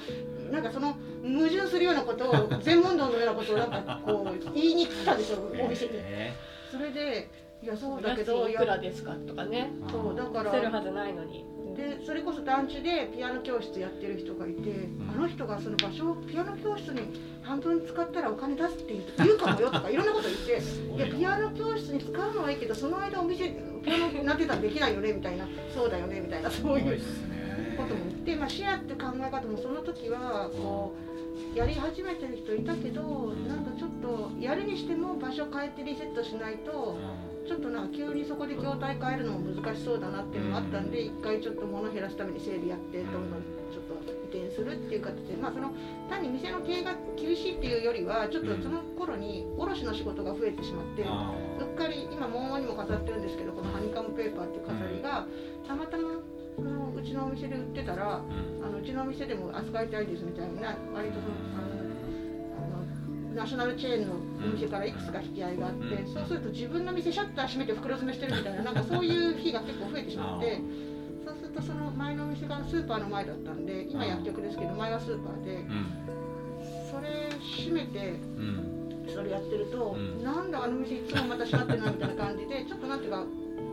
[0.50, 6.32] なんかその矛盾するようなことを全問答のようなことをなんかこう言いに来たんですよお店で。
[6.70, 7.28] それで
[7.62, 9.70] いやそうだけどいくらですかとかね。
[9.90, 11.44] そうだからせるはずないのに
[11.80, 17.00] でそれこそ団地でピアノ教室やってる人がいて、うん、あの人がその場所をピアノ教室に
[17.42, 23.48] 半分使ったらお金出すって言うかもよとか いろんなこと言っていやピアノ教室に使うのはいいけどその間お店
[23.82, 25.46] ピアノなってたらできないよねみたいな。
[25.74, 27.00] そうだよねみたいなそういう
[27.76, 30.94] ことも言って、まあ、シェアって考え方もその時はこ
[31.54, 36.98] うやり始めてる人いたけどなんかちょっとやるにしても場所変えてリセットしないと。
[37.50, 43.42] ちょっとなんか急にそこで業態変えるのも難しそうだなっていうのがあったんで一回ちょっと物減らすために整理やってどんどん
[43.74, 45.74] ちょっと移転するっていう形でまあその
[46.08, 55.26] 単に店の経営が厳しいっていうよりはちょっとその頃に卸の仕事が増えてしまってうっかり今桃にも飾ってるんですけどこのハニカムペーパーっていう飾りが
[55.66, 56.22] たまたま
[56.54, 61.79] そのうちのお店で売ってたら、あのうちのお店でも扱いたいですみたいな割とそのあの
[63.34, 64.14] ナショナルチェーンの
[64.44, 70.60] お店からいくつか引き合いがあって、うん、そうすると自分の店シャッター閉めて袋詰めしてるみたいななんかそういう日が結構増えてしまって
[71.24, 75.86] そうするとその前のお店がスーパーの前だったんで今薬局ですけど前はスーパーで、うん、
[76.90, 78.18] それ閉めて、
[79.08, 83.24] それやってると、うん、なんだあの店いつもまた閉まってないみたいな感じでちょっとなんていうか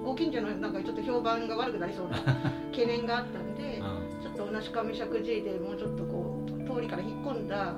[0.03, 2.17] ご近所のなんかちょっと評判が悪くなりそうな
[2.71, 3.81] 懸念があったんで、
[4.21, 7.75] ちょっと同じ上石寺でもうちょっとこう通りから引っ込んだ、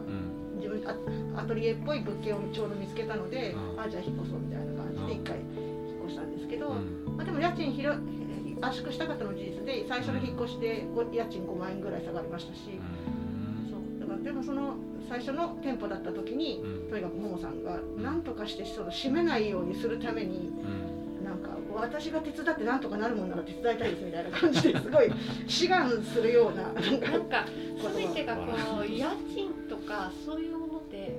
[1.36, 5.44] アトリエっぽい物件をちょうど見つけたので、うん、あじゃあ引っ越そうみたいな感じで一回引
[6.02, 7.96] っ越したんですけど、うん、まあ、でも家賃ひろ
[8.62, 12.62] 圧縮したかったの事実で最初の引っ越しで家賃5万円ぐらい下がりましたし、
[13.70, 14.00] そう。
[14.00, 14.76] だからでもその
[15.08, 20.52] 最初の店舗だった時に、とにかくももさんが何とかしてその閉めないようにするために。
[21.24, 25.12] なんか私が手伝ってなんとかなるもんなら手伝いたいですみたいな感じですごい
[25.48, 27.46] 志願するようななんか
[27.94, 28.44] 全てがこ
[28.82, 31.14] う家賃とかそういうものって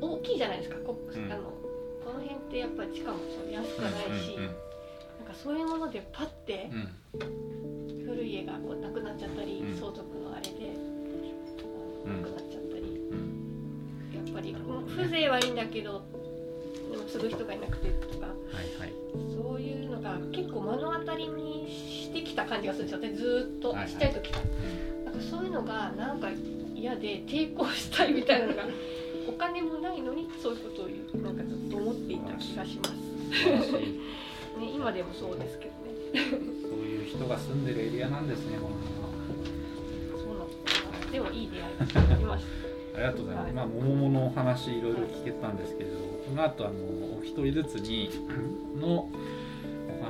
[0.00, 0.76] 大きいじゃないですか。
[0.86, 1.50] こ,、あの
[2.04, 4.48] この辺ってやっぱり地価もそう安くないし、なん
[5.26, 6.70] かそういうものでパッて
[8.06, 10.76] 古い家がこうなくなっちゃったり、相続のあれで
[12.06, 13.00] なくなっちゃったり、
[14.14, 14.54] やっぱり
[14.96, 16.04] 風情はいいんだけど
[16.92, 18.92] でも継ぐ人がいなくてとか、はいはい、
[19.34, 23.10] そういうのが結構目の当たりにしてきた感じがするんですよ。
[23.10, 24.95] ねずっとちっちゃい時から。
[25.06, 26.28] なんかそういうのがなんか
[26.74, 28.64] 嫌で抵抗したいみたいなのが
[29.28, 32.92] お金もないのにそういうことを言うなんかずっと思っていた気がします。
[34.56, 35.86] ね、今でもそうですけどね。
[36.14, 38.74] そういう人が住んでるエリアなんですねこの
[40.18, 42.44] そうなんですでもいい出会いがありまし
[42.94, 45.90] た ありがとうございます、はい、まあ桃々のお話いろいろ聞けたんですけど、
[46.26, 46.74] この後あの
[47.18, 48.08] お一人ずつに
[48.80, 49.10] のお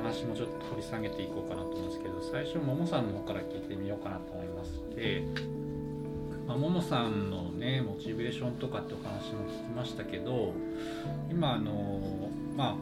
[0.07, 5.23] 話もちょっと掘り下げていこうかなと思うんですけど最初桃さんの方から聞いてみようかなと思いますで
[6.47, 10.53] まあ、ももさんのねモチベーションとかってお話も聞きましたけど
[11.29, 11.99] 今あの
[12.55, 12.75] まあ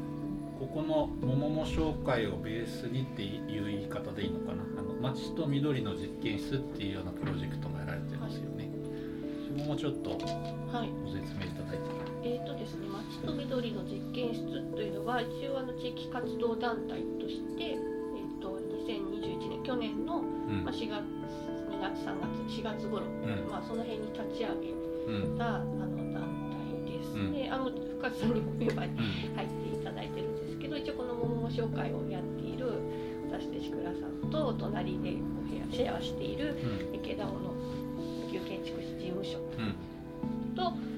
[0.59, 8.69] ここの「ももも紹介をベースに」っていう言い方でいいのかな「あの町と緑の実験室」っていうようなプロジェクトがやられてますよね。
[9.57, 11.54] そこもちょっとご説明
[12.25, 14.41] えーとですね、町と緑の実験室
[14.73, 18.57] というのは一応あの地域活動団体として、えーと、
[18.89, 20.23] 2021年去年の、
[20.65, 21.05] まあ、4月
[21.69, 24.73] 2月3月4月頃、うん、まあ、その辺に立ち上げ
[25.37, 26.25] た、うん、あの団
[26.81, 28.97] 体です、うん、であの深津さんにもメンバーに
[29.35, 32.73] 入っていただいてるんですけど一応この桃紹介をやっている
[33.29, 36.57] 私でしくらさんと隣でお部屋シェアしている
[36.91, 37.53] 池田尾の
[38.33, 39.37] 旧建築士事務所
[40.55, 40.94] と、と,、えー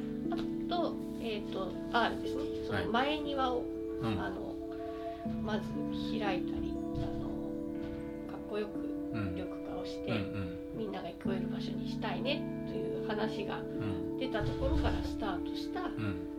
[1.57, 2.43] と、R ですね。
[2.67, 3.63] その前庭を、
[4.01, 4.55] はい、あの
[5.43, 5.63] まず
[6.11, 7.29] 開いたりあの
[8.31, 8.77] かっこよく
[9.33, 10.57] 緑化をして、うんうん。
[10.77, 13.61] みんなが行こえる場所にしたいねという話が
[14.19, 15.81] 出たところからスタートした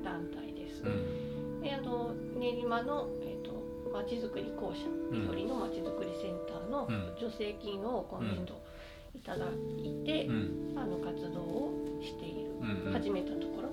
[0.05, 0.83] 団体です。
[0.85, 3.51] うん、であの練馬の、えーと、
[3.93, 6.87] まちづくり公社緑のまちづくりセンターの
[7.19, 8.63] 助成金を今年度
[9.15, 12.53] いただいて、うん、あの活動をしている、
[12.87, 13.71] うん、始めたところ、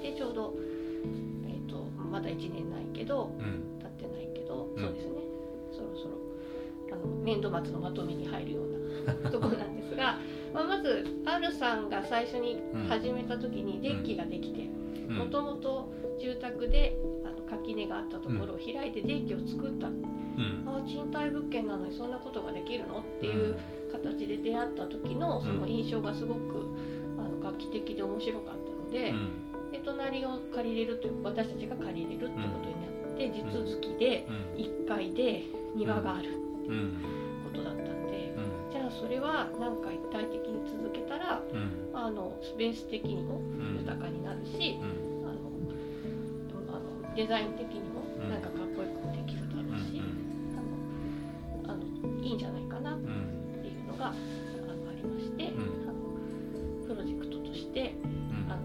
[0.00, 0.54] でちょうど、
[2.16, 3.30] まだ1年ないけど、
[3.78, 5.12] 経ってないけど、そうですね。
[5.70, 6.16] そろそろ。
[6.90, 10.18] あの年度末のまとめに入るような ところなんですが、
[10.54, 14.70] まあ、まず R さんが最初に始めた時に電気ができて
[15.12, 23.00] もともと住宅であの垣根があったところを開いて電気を作った、うん、ああ賃貸物件なのにそんなことができるの？
[23.00, 23.56] っていう
[23.92, 26.66] 形で出会った時のその印象がすごく
[27.18, 29.12] あの画期的で面白かったので,、
[29.72, 34.26] で隣を借りれるという私たちが借りれるってことになって地続きで
[34.56, 35.42] 1階で
[35.74, 36.30] 庭がある
[37.44, 38.34] ことだったんで、
[38.72, 41.42] じゃあそれはなんか一体的に続けたら、
[41.94, 43.40] あのスペース的にも
[43.78, 44.78] 豊かになるし、
[45.24, 50.02] あのあのデザイン的にもなんかかっこよくできるだろうし、
[51.64, 51.82] あのあの
[52.22, 57.94] いいんじゃないかなっていうのがあのありまして、あのプロジェクトとして、
[58.50, 58.60] あの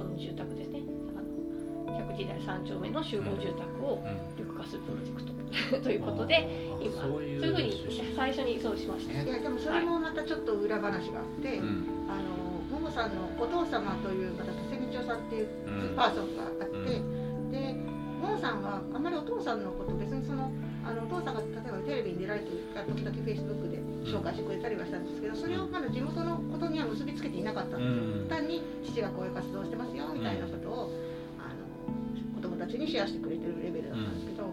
[0.00, 0.80] この住宅ですね。
[1.12, 4.00] あの100時代3丁目の集合住宅を
[4.36, 5.30] 緑化するプロジェクト。
[5.82, 6.48] ということで
[6.80, 7.74] 今そういうふうに
[8.16, 9.22] 最初にそうしました。
[9.22, 15.48] いやでもそれもまたちょっと裏話があって、はい、あのももさんのお父様という方瀬道夫さんっていう
[15.96, 17.74] パーソンがあって、うん、で
[18.22, 20.50] ももさんはあんまりお父さんのこと別にその
[20.84, 30.90] あのお父さんが例えばテレビに出られていた時々フェイスブックで紹介してくれたりはしたんですけどそれをまだ地元のことには結びつけていなかったんですよ、うん、単に父がこういう活動をしてますよみたいなことを、
[31.38, 34.50] あの子供たちにシェアしてくれてるレベルだったんですけど、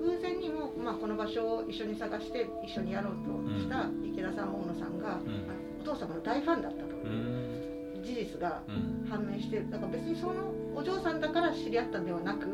[0.00, 5.20] 偶然にも、まあ、この場所を一緒に探して一緒にやろうとした池田さん大野さんが、
[5.80, 6.88] お父様の大ファンだったと。
[7.06, 7.68] いう
[8.02, 8.62] 事実が
[9.08, 12.46] 判明してるだから別にそのお嬢さんだから知り合ったんではなく、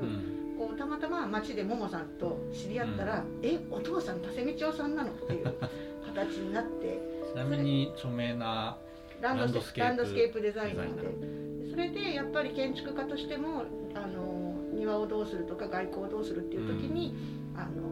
[0.58, 5.54] こうたまたま街でももさんと知り合ったら「えお父さん多瀬道夫さんなの?」っていう
[6.14, 7.00] 形になって
[7.32, 8.78] ちなみに著名な
[9.20, 11.44] ランドスケープデザイナーで。
[11.74, 13.64] それでやっぱり建築家としても
[13.96, 17.16] あの庭をどうするとか外交をどうするっていう時に、
[17.56, 17.82] あの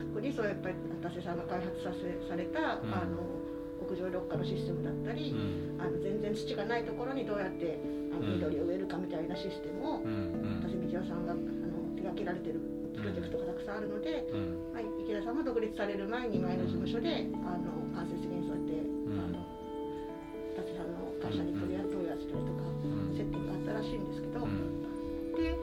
[0.00, 3.20] 特にそうやっぱり達さんが開発させされた、あの
[3.84, 5.36] 屋上緑化のシステムだったり、
[5.78, 7.78] あの全然土がないところにどうやって
[8.10, 9.98] あの緑を植えるかみたいなシステムを
[10.62, 11.42] 達道夫さんがあの
[11.94, 12.60] 手掛けられてる
[12.96, 14.24] プロジェクトがたくさんあるので、
[14.72, 19.44] はい、池田さんが独立される前に前の事務所であの間接的にそうやって、あの
[20.56, 22.64] 達さんの会社に取り扱いをやったりとか、
[23.12, 24.40] 接点があったらしいんですけど、
[25.36, 25.54] で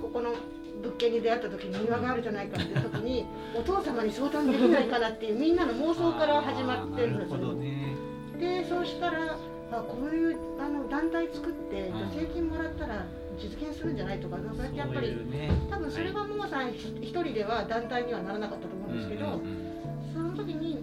[0.00, 0.34] ここの
[0.82, 7.96] 物件に出会った時に庭があるじゃないかっていう時にお父様に相談できないかなっていうみんなの妄想から始まってるんですよ、ね、
[8.38, 9.38] でそうしたら
[9.72, 13.06] あこういうあの団体作って助成金もらったら
[13.38, 20.80] 実現するんじゃないとかそうやってやっぱり、ね、多分それはももさん一人では団体にはならなかったと思うんですけど、うんうんうん、その時にやっ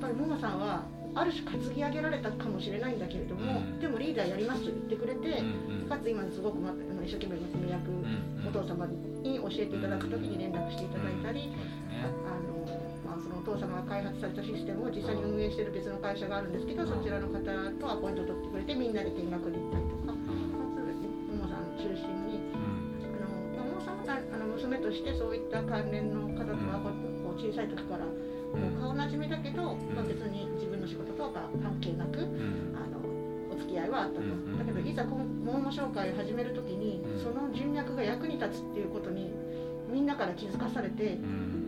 [0.00, 0.84] ぱりももさんは
[1.16, 7.88] ある種担ぎ上げられたかもしれないんだけれども、うん、でもリーダーやりますと言ってくれて、うんうん、かつ今すごく、ま、一生懸命娘役、
[8.44, 11.48] お父様に教えていただく時に連絡していただいたり、
[12.04, 12.68] あの
[13.00, 19.85] まあ、そのお父様が開発されたシステムを実際に運営している別の会社があるんですけど、そちらの方とアポイント取ってくれてみんなで見学に行ったり
[21.76, 22.40] 中心に、
[23.56, 26.80] あのももさんはあの娘としてそういった関連の方とは
[27.22, 28.04] こう小さい時から
[28.80, 32.20] 顔なじみだけど、まあ、別に自分の仕事とか関係なく、
[32.74, 33.00] あの
[33.52, 34.26] お付き合いはあったと、
[34.58, 39.32] だけどいざこの桃紹介を始める時に、その人脈が役に立つっていうことに
[39.92, 41.18] みんなから気づかされて、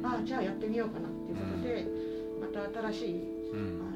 [0.02, 1.86] ああじゃあやってみようかなっていうことで、
[2.40, 3.87] また新しい、あの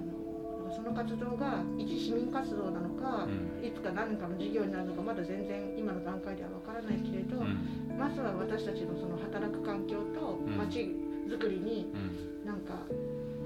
[0.77, 3.29] そその活動が一市民活動なのか、
[3.63, 7.37] いつか何かの事業になるのかまだ全然今の段階ではわからないけれど、
[7.97, 10.91] まずは私たちのその働く環境と街
[11.29, 11.87] づくりに、
[12.45, 12.75] なんか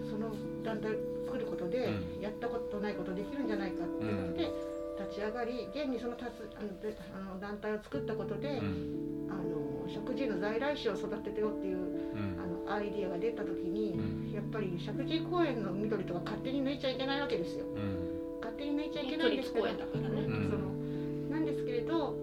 [0.08, 0.32] その
[0.64, 4.50] 団体を作ることでやったことないことできるんじゃないかっていうので
[4.98, 6.62] 立ち上がり現にそのたつあ
[7.18, 8.60] のあの団体を作ったことで、
[9.28, 11.95] あの食事の在来種を育ててよっていう、
[12.68, 13.98] アイディアが出た時に、
[14.34, 17.66] やっぱり石神井公園の緑とか勝手に抜いちゃいけないわけですよ。
[18.40, 20.10] 勝手に抜いちゃいけないんですけど、ね、その
[21.30, 22.14] なんですけれど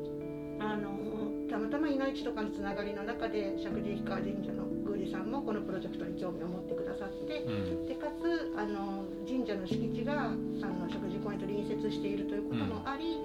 [0.60, 7.46] あのたまたまいの市とかのつながりの中で石神井氷川神社の宮司さんもこのプロジェクトに興味を持ってくださって、
[7.88, 13.20] でかつあの神社の敷地があの食事公園と隣接しているということもあり、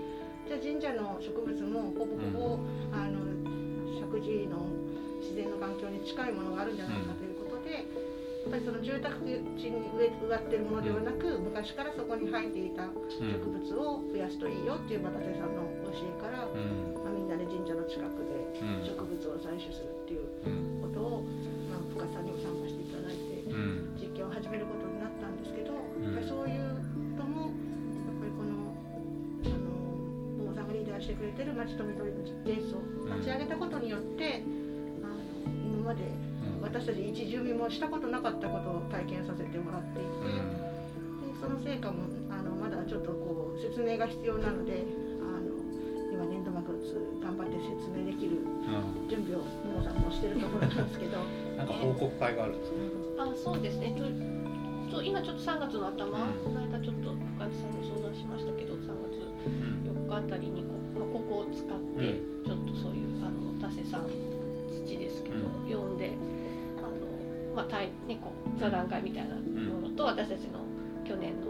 [0.48, 2.58] じゃあ神社の植物もほぼほぼ
[2.92, 3.20] あの
[3.92, 4.87] 石神井の自
[5.38, 7.86] 然の環境に近いものがあるんじゃないかということで。
[8.48, 9.12] やっぱりその住宅
[9.60, 18.40] 地に植植わってるものではなく、昔からそこに生えていた植物を増やすといいよっていう又瀬さんの教えから、まあ、みんなで神社の近くで
[18.88, 21.28] 植物を採取するっていうことを、
[21.68, 23.44] まあ、深さんにも参加していただいて、
[24.00, 26.72] 実験を始めることになったんですけど、やっぱりそういう
[27.20, 28.72] のもやっぱりこの
[29.44, 29.76] あの
[30.40, 34.57] モーさんがリーダーしてくれてる町と緑の伝送を立ち上げたことによってあの今
[35.88, 36.04] まで
[36.60, 44.84] 私たち一住民もしたことなかったことを体験させてもらっていて、でその成果もあのまだちょっとこう説明が必要なので
[45.24, 45.56] あの
[46.12, 46.92] 今年度末
[47.24, 48.44] 頑張って説明できる
[49.08, 51.16] 準備を皆さんもしてるところなんですけど
[51.56, 52.76] なんか報告会があるんですね、
[53.16, 53.96] あそうですね。
[54.92, 59.24] そう今ちょっと3月の頭、この間ちょっと深津さんに相談しましたけど3月
[59.84, 64.37] 4日あたりにこ,、まあ、ここを使って、ちょっとそういうあの田瀬さん
[64.88, 65.36] 土ですけど、
[65.68, 65.98] 呼ん。
[65.98, 66.12] で。
[67.54, 70.60] まあ対ね、こう座談会みたいなものと私たちの
[71.04, 71.46] 去年の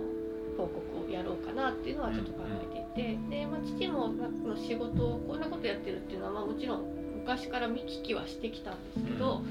[0.57, 6.83] 報告をやろうかなっていうのはちょっと考えていて、で、まあ、父もの仕事をこんなことやってるっていうのは、まあ、もちろん
[7.21, 9.43] 昔から見聞きはしてきたんですけど、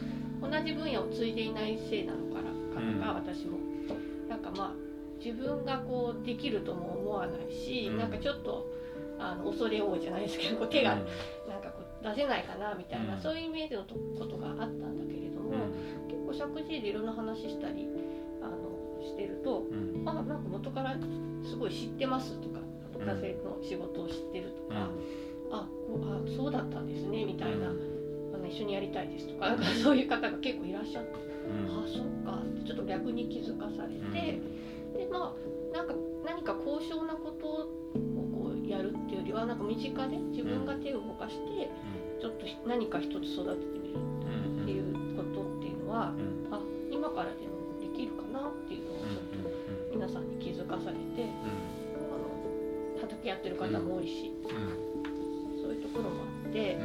[0.42, 3.60] 同じ分野を継いでいないせいなのかなか私も。
[4.28, 4.72] なんかまあ
[5.24, 8.66] 自分がこうできるとも思わないし、なんかちょっと
[9.20, 10.98] あの恐れ多いじゃないですけど手が
[12.16, 15.52] 出せないかなみたいな、そういうイメージのことがあったんだけれども、
[16.28, 17.88] 構石神井でいろんな話したり
[18.42, 20.96] あのしてると、うん、あなんか元から
[21.44, 22.60] すごい知ってますとか
[23.00, 24.90] 男性の仕事を知ってるとか、
[25.50, 31.10] うん、あこうあそうだったんですねみたいな、うん、あの一緒にやりたいですとかなんかそういう方が結構いらっしゃって、
[31.48, 34.40] うん、あそっかってちょっと逆に気づかされて、
[34.98, 35.34] でま
[35.74, 35.94] あなんか
[36.26, 37.47] 何か高尚なこと
[39.40, 41.70] はなんか身近で自分が手を動かして、
[42.20, 46.60] ちょっと何か一つ育ててみるっていうことっていうのは、うん、あ
[46.92, 49.50] 今からでもできるかなっていうのをちょっと
[49.94, 51.30] 皆さんに気づかされて、
[52.10, 54.34] あの畑やってる方も多いし、
[55.62, 56.78] そういうところもあって、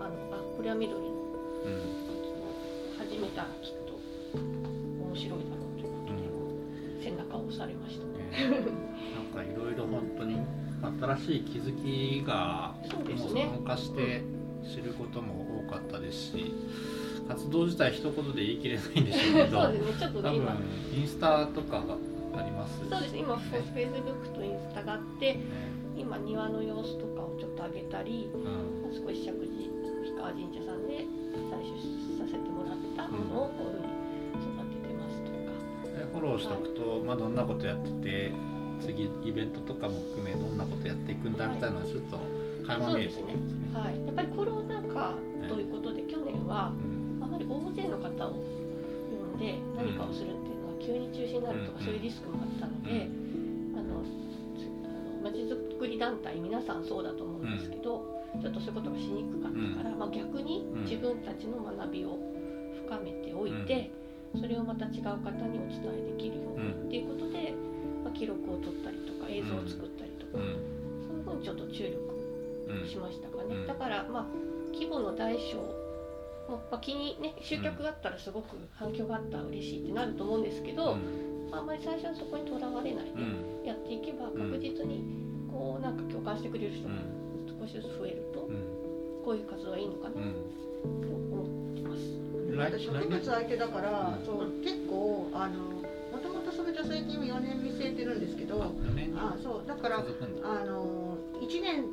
[0.00, 1.06] あのあこれは緑の
[2.98, 3.85] 始めたらきっ
[10.82, 14.22] 新しい気づきが、ね、参加して
[14.62, 16.54] 知ることも多かったですし
[17.28, 19.78] 活動自体一言で言い切れないんでしょうけど ね。
[19.98, 20.46] ちょっとね多分
[20.94, 21.96] インスタとかが
[22.38, 23.16] ありますそうです。
[23.16, 25.40] 今フェイスブックとインスタがあって、ね、
[25.96, 29.70] 今庭の様子とかをちょっと上げたり、うん、少し石神井
[30.04, 31.80] 氷川神社さんで採取
[32.18, 35.36] させてもらったものをこういうふうに育ててますとか、
[36.02, 38.32] うん、フォローしておくと、はい、まあ、どんなことやってて
[38.80, 42.18] 次イベントとかも含めどんなことやっていくんだみたいなのはちょっと
[42.66, 43.34] 垣間見えてね、
[43.72, 45.14] はい、やっぱりコロナ禍
[45.48, 46.72] ということで、去年は、
[47.20, 53.08] あまり大勢の方を呼んで何かをするっていうのは急に中止になるとか、そういうリスクもあったので、
[53.78, 54.02] あの
[55.22, 62.18] まちづくり団体皆さんそうだと思うんですけど、ちょっとそういうことがしにくかったから、まあ、逆に自分たちの学びを
[62.86, 63.90] 深めておいて、
[64.34, 67.75] それをまた違う方にお伝えできるようにっていうことで、まあ、
[68.18, 70.42] 記録を取ったりとか映像を作ったりとか、
[71.06, 72.06] そういうふうにちょっと注力
[72.88, 74.26] しましたかね、うん、だからまあ
[74.72, 75.56] 規模の大小
[76.48, 85.04] も、まあ、気にね集客があったらすごく反響があったら嬉しいってなると思うんですけど、うん、あんまり最初はそこにとらわれないでやっていけば確実に
[85.50, 86.94] こうなんか共感してくれる人が
[87.60, 88.40] 少しずつ増えると、
[89.24, 92.26] こういう活動はいいのかなと思ってます。
[92.78, 95.75] 植物相手だから、そう結構あのも
[96.76, 98.62] ともとその助成金を4年見据えてるんですけど。
[99.16, 101.84] あそうだからあの1年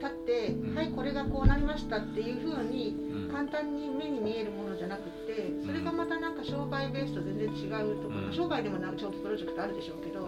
[0.00, 2.96] 立って、うん、はいこれがこうなりましたっていうふうに
[3.30, 10.26] 簡単に目に見えるものじゃなくてそれがまたなんか商売ベースと全然違うところ、うん、商売でもなんか長期プロジェクトあるでしょうけど、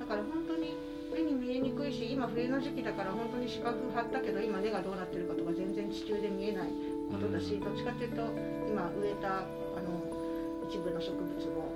[0.00, 0.74] だから本当に
[1.14, 6.70] 目に見えにくいし今冬の時期だから本当に四角張ったけど今根がどうなってるかとか全然地中で見えない
[7.10, 8.26] ことだし、どっちかっていうと
[8.66, 10.02] 今植えたあの
[10.66, 11.70] 一部の植物も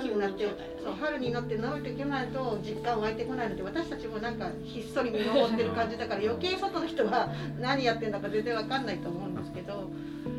[0.00, 0.44] 春になって、
[0.82, 9.90] そう春になって伸びていけないと実感湧いてこないので私たちもなんかひっそり見守ってる感じだから余計外の人は 何やってんだか全然わかんないと思うんですけど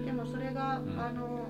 [0.05, 1.45] でもそれが、あの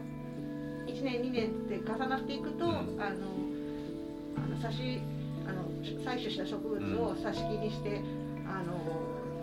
[0.88, 5.00] 1年2年って重なっていくと、あのあの差し
[5.48, 5.64] あの
[6.04, 8.02] 採取した植物を挿し木にして、
[8.46, 8.74] あの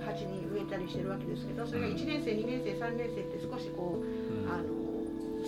[0.05, 4.76] 鉢に植えたりしてるわけですけどそれが1年生2年生3年生って少しこう、あの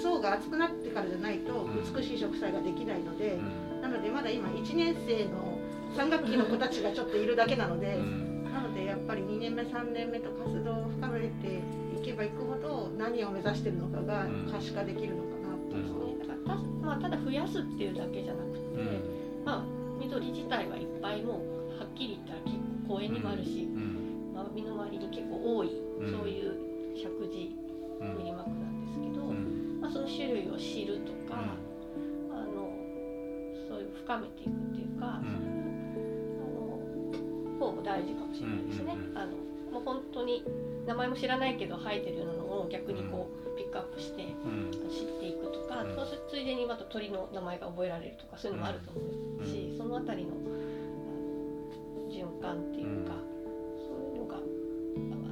[0.01, 3.39] 層が厚くなってからじゃないと美しい植栽ができないので、
[3.83, 5.59] なのでまだ今1年生の
[5.97, 7.99] 3学期の子たちがちょっといるだけなので、
[8.53, 11.63] なのでやっぱり2年目3年目と活動を深めて
[11.97, 19.65] いけばいくほど何を目指してるのかが可視化できるのかなと、うん、だからた,、まあ、ただ増やすっていうだけじゃなくて、うん、まあ
[19.99, 21.43] 緑自体はいっぱいも
[21.77, 22.57] うはっきり言ったら結
[22.89, 25.69] 構公園にもあるし、うん、まあ、身の回りに結構多い、
[26.11, 27.55] そういう石神
[28.01, 28.68] 練馬区
[29.89, 31.41] まあ、その種類を知るとか、
[32.31, 32.69] あの
[33.67, 35.25] そういう深めていくっていうか、あの
[37.59, 38.93] 方も大事かもしれないですね。
[39.15, 39.33] あの
[39.73, 40.45] もう本当に
[40.87, 44.25] 名前も知らないけど生えてるようなのを逆にこうピックアップして
[44.91, 49.01] 知っていくとか、そうするついでにまた鳥の名前が覚えられるとかそういうのもあると思
[49.41, 50.35] うし、その辺りの
[52.11, 53.15] 循環っていうか、
[53.79, 54.37] そういうのが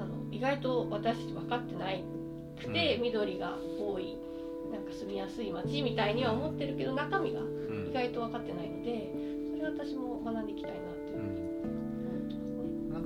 [0.03, 2.03] あの意外と私分かってない
[2.59, 4.17] くて、緑が多い
[4.87, 7.41] か住みやすい街みたいには思ってるけど中身が
[7.91, 9.13] 意外と分かってないので
[9.51, 11.19] それ私も学んでいきたいなっていう。
[11.19, 11.47] ふうに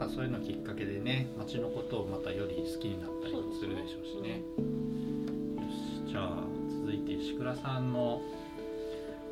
[0.01, 4.41] かそういうのきっかけでね町のことをまたより好きになったりするでしょうしね。
[4.41, 5.63] よ
[6.09, 6.45] しじゃあ
[6.81, 8.23] 続いて石倉さんの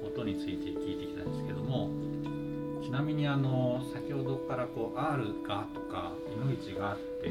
[0.04, 1.90] 音について聞いていきたいんですけども
[2.88, 7.30] ちなみにあの先ほどからこう R がとか「いのいちが」って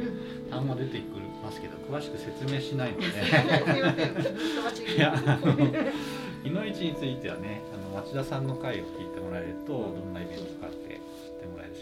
[0.52, 3.08] 単語出てくるますけど詳しく説明しないので
[4.96, 5.54] いやあの
[6.44, 11.00] いのいちについてはねあの町田さんの回を聞いてもらえるとどんなイベントかって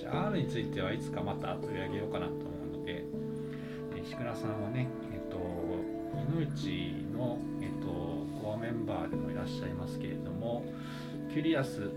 [0.10, 2.44] R についてはいつかまた取り上げようかなと思
[2.76, 3.04] うので
[4.06, 5.38] 石倉さんはねえっと
[6.42, 7.88] いのちの、えっと、
[8.42, 10.64] コアメンバーでもいらっしゃいますけれども
[11.34, 11.90] キュリアス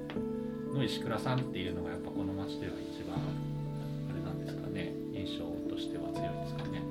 [0.75, 6.83] の石倉さんっていうのがやっぱこの町では一番あれなんですかね印象としては強いですかね。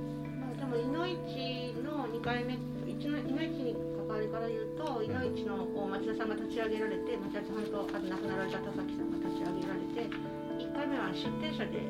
[0.58, 10.10] でもいのいちの2回目いのいちに関わりから言うといのいちの町田さんが立ち上げられて町田さんとあと亡くなられた田崎さんが立ち上げられて
[10.58, 11.86] 1回目は出店者で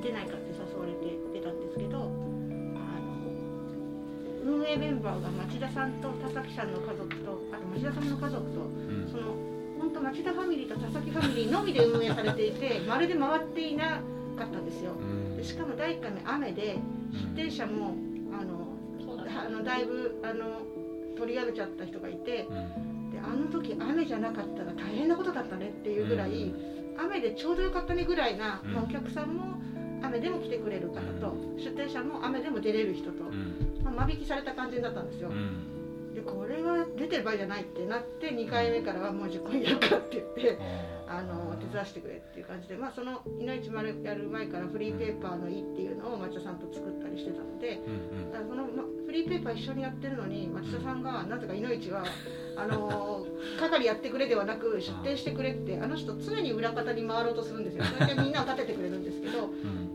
[0.00, 3.28] 出ないかって誘われて出たんですけどあの
[4.46, 9.57] 運営メンバーが町田さんと田崎さんの家族とあと町田さんの家族と、うん、その
[9.88, 14.02] 本当町田ファミリーと田崎ファミリーのみで運営されていてまるで回っていな
[14.36, 14.92] かったんですよ。
[15.34, 16.76] でしかも第1回目雨で
[17.34, 17.94] 出店者も
[18.38, 18.76] あの
[19.46, 20.60] あのだいぶあの
[21.16, 22.48] 取り上げちゃった人がいて、で
[23.22, 26.54] あの時雨じゃなかったら大変なことだったねっていうぐらい。
[27.00, 29.54] 雨でちょうどよかったねぐらいな、まあ、お客さんも
[30.02, 33.22] 雨でも来てくれる方と、出店者も雨でも出れる人と、
[33.84, 35.30] まあ、間引きされた感じだったんですよ。
[36.48, 40.98] れは出てる場合じゃないってなって2回目からはもう10個やるかって言って。
[41.10, 47.80] あの手伝わせてくれっていう感じで、まあ、その「いのいち丸」やる前からフリーペーパーの「い」っていうのを町田さんと作ったりしてたので、
[48.30, 52.04] だからその、ま、フリーペーパー一緒にやってるのに町田さんがなぜかいのいちは
[52.56, 53.26] あの
[53.58, 57.84] 係やってくれではなく出店してくれってあの人常に裏方に回ろうとするんですよ。
[57.98, 59.48] それでみんなを立ててくれるんですけど、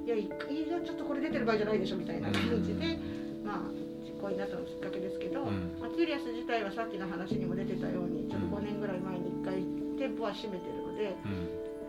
[0.06, 2.98] いやいやちょっとこれ出てる場合じゃないでしょみたいな感じで、
[3.44, 3.83] まあ実
[4.24, 9.60] 行になったのきっかけですけど、まあ、キュリアス自体はさっきの話にも出てたようにちょっと5年ぐらい前に1回
[10.00, 11.16] 店舗は閉めてるので。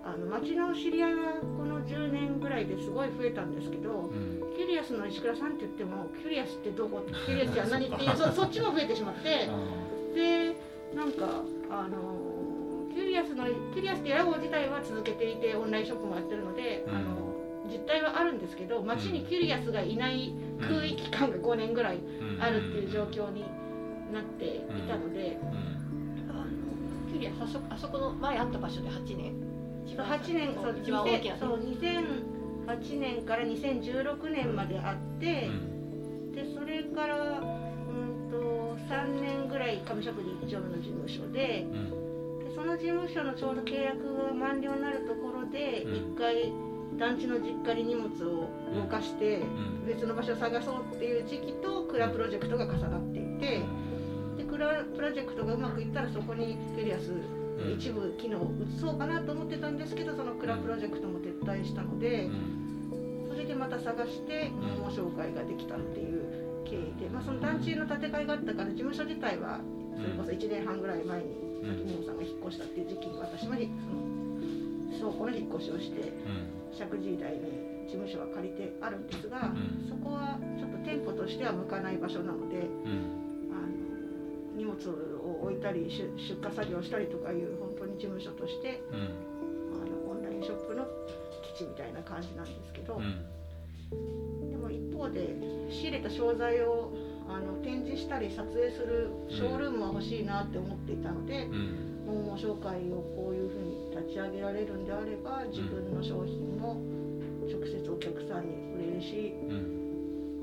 [0.05, 7.01] あの町の知り合いはこの10年ぐらいですごい増えたんですけど、うん、キュリアスの石倉さんって言ってもキュリアスってどこ？
[7.24, 9.49] キュリアスって何っていうそ そっちも増えてしまって
[10.14, 10.57] で
[10.95, 12.20] なんかあの
[12.93, 17.35] キュリアスのキュリアスって屋号自体は続けていてオンラインショップもやってるので、うん、あの
[17.72, 21.99] 実態はあるんですけど街にキュリアスがいない空域感が5年ぐらい
[22.41, 23.45] あるっていう状況に
[24.13, 25.39] なっていたので、
[26.29, 26.45] あの
[27.11, 29.35] キュリアスあそあそこの前あった場所で8年。
[29.87, 35.51] 8年そう一番大きなそう2008年から2016年まであって、
[36.35, 37.43] でそれから
[38.89, 46.53] 3年ぐらい上職人常務の事務所でうん、でその事務所のちょうど契約が満了になるところで、1回
[46.99, 49.41] 団地の実家に荷物を動かして、
[49.87, 53.63] 別の場所を探そうっていう時期とクラプロジェクトが重なっていて、
[54.37, 57.13] でクラプロジェクトがうまくいったらそこにキュリアス
[57.77, 62.29] 一部機能を移そうかなと思ってたんですけどその蔵プロジェクトも撤退したので、
[63.29, 66.23] それでまた探して桃紹介ができたっていう
[66.65, 69.61] 経緯で、まあ、その団地の建て替えがあったから事務所自体は
[69.97, 71.27] それこそ1年半ぐらい前に
[71.63, 73.55] 滝本さんが引っ越したっていう時期に私も
[74.99, 76.13] その倉庫の引っ越しをして、
[76.75, 79.55] 石神井台に事務所は借りてあるんですが、
[79.89, 82.68] そこはちょっと店舗としては向かない場所なので。
[84.57, 84.79] 荷物
[85.18, 86.09] を置いたり出
[86.41, 90.87] 荷作業したりとかいう本当に事務所として、うん、あのオンラインショップの
[91.57, 95.35] 基地みたいな感じなんですけど、うん、でも一方で
[95.70, 96.93] 仕入れた商材を
[97.29, 101.49] あの展示したり撮影するショールームは欲しいなって思っていたので、
[102.07, 106.81] うん、桃紹介をこういうふうに立ち上げられるんであれば自分の商品も
[107.47, 109.35] 直接お客さんに売れるし、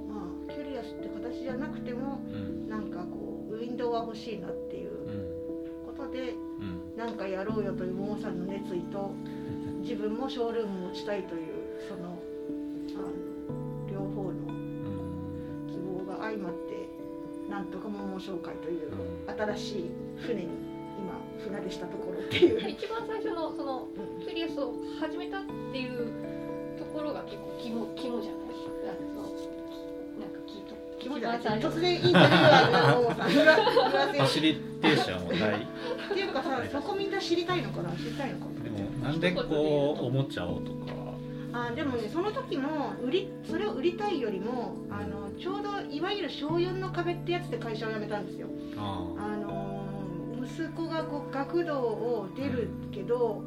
[0.08, 2.20] まあキュリアスって形じゃなくても、
[2.70, 4.92] なんかこうウィンドウは欲しいなっていう
[5.86, 6.36] ことで
[6.96, 9.12] 何、うん、かやろうよというももさんの熱意と
[9.82, 11.42] 自分もショールーム持ちたいという
[11.90, 12.20] その
[12.96, 14.32] あの両方の
[15.68, 16.88] 希望が相まって
[17.50, 18.92] なんとか桃紹介という
[19.28, 20.50] 新しい船に
[21.70, 22.70] したところっていう。
[22.70, 23.88] 一番最初のその
[24.26, 26.12] キュリアスを始めたっていう
[26.78, 28.42] ところが結構肝肝じゃない
[31.62, 41.02] 突然インタビュアーがもうさ言わファシリテーションをない っていうかさそこみんな知りたいのかな知りたいのかでもなんでこうおもちゃをとか。
[41.54, 48.48] あでもねその時も売りそれを売りたいよりもあのちょうどいわゆる小4の壁ってやつで会社を辞めたんですよ。
[48.78, 49.61] あの
[50.44, 53.44] 息子がこう学童を出るけど、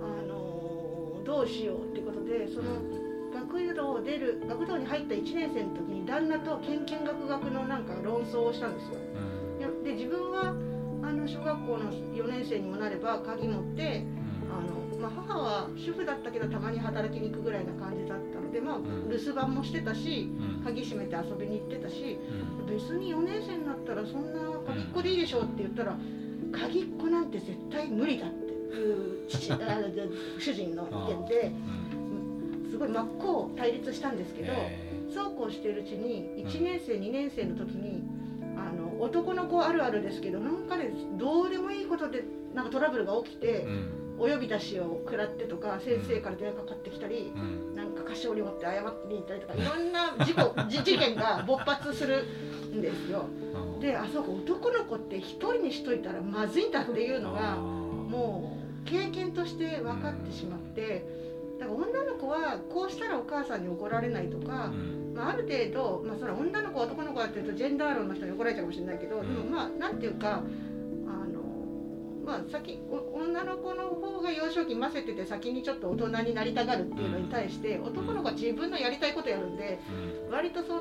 [0.00, 8.94] あのどうしようってことでその、学童を出る学童に入った1年生の時に旦那とけんけんがく学のなんか論争をしたんですよ。
[9.60, 10.54] うん、で自分は
[11.02, 14.04] あの小学校の4年生にもなれば鍵持って、
[14.50, 18.78] あのまあ、母は主婦だったけどたまに働きに行くぐらいな感じだったので、まあ、
[19.10, 20.30] 留守番もしてたし、
[20.64, 22.18] 鍵閉めて遊びに行ってたし、
[22.66, 25.96] 別に4年生になったらそんな鍵っ子でいいでしょって言ったら
[26.58, 28.44] 鍵っ子なんて絶対無理だって。
[28.74, 29.56] いう父あ
[30.38, 31.52] 主人の意見で。
[32.74, 34.52] すごい真っ向対立したんですけど、
[35.14, 38.02] そうこうしているうちに1年生、2年生の時に
[38.56, 43.68] あの男の子あるあるですけどなんかねどうでもいいことでなんかトラブルが起きて、
[44.18, 47.32] お呼び出しを食らってとか先生から電話かかってきたり、
[47.76, 52.24] なんか菓子折り持って謝ってに行ったりとかいろんな事故事件が勃発する
[52.74, 53.26] んですよ。
[53.80, 61.24] であそうか男の子って1人にしといたらまずいんだっていうのがもう経験として分かってしまって。
[61.58, 64.72] だから女の子はこうしたらお母さんに怒られないとか、
[65.14, 70.42] まあ、ある程度、まあ、それ女の子男の子だっていうとジェンダー論の人に怒られちゃうかもしれないけど、でもまあなんていうか
[71.06, 71.42] あの
[72.24, 79.78] まあ先女の子の方が幼少期ませてて先にちょっと大人になりたがるっていうのに対して男の子は自分のやりたいことやるんで
[80.30, 80.80] 割とその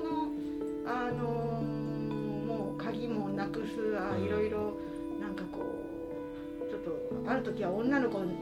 [0.86, 1.63] あの
[2.94, 4.78] 鍵もなくすあいろいろ
[5.20, 5.66] なんかこ
[6.66, 8.36] うちょっとある時は女の子に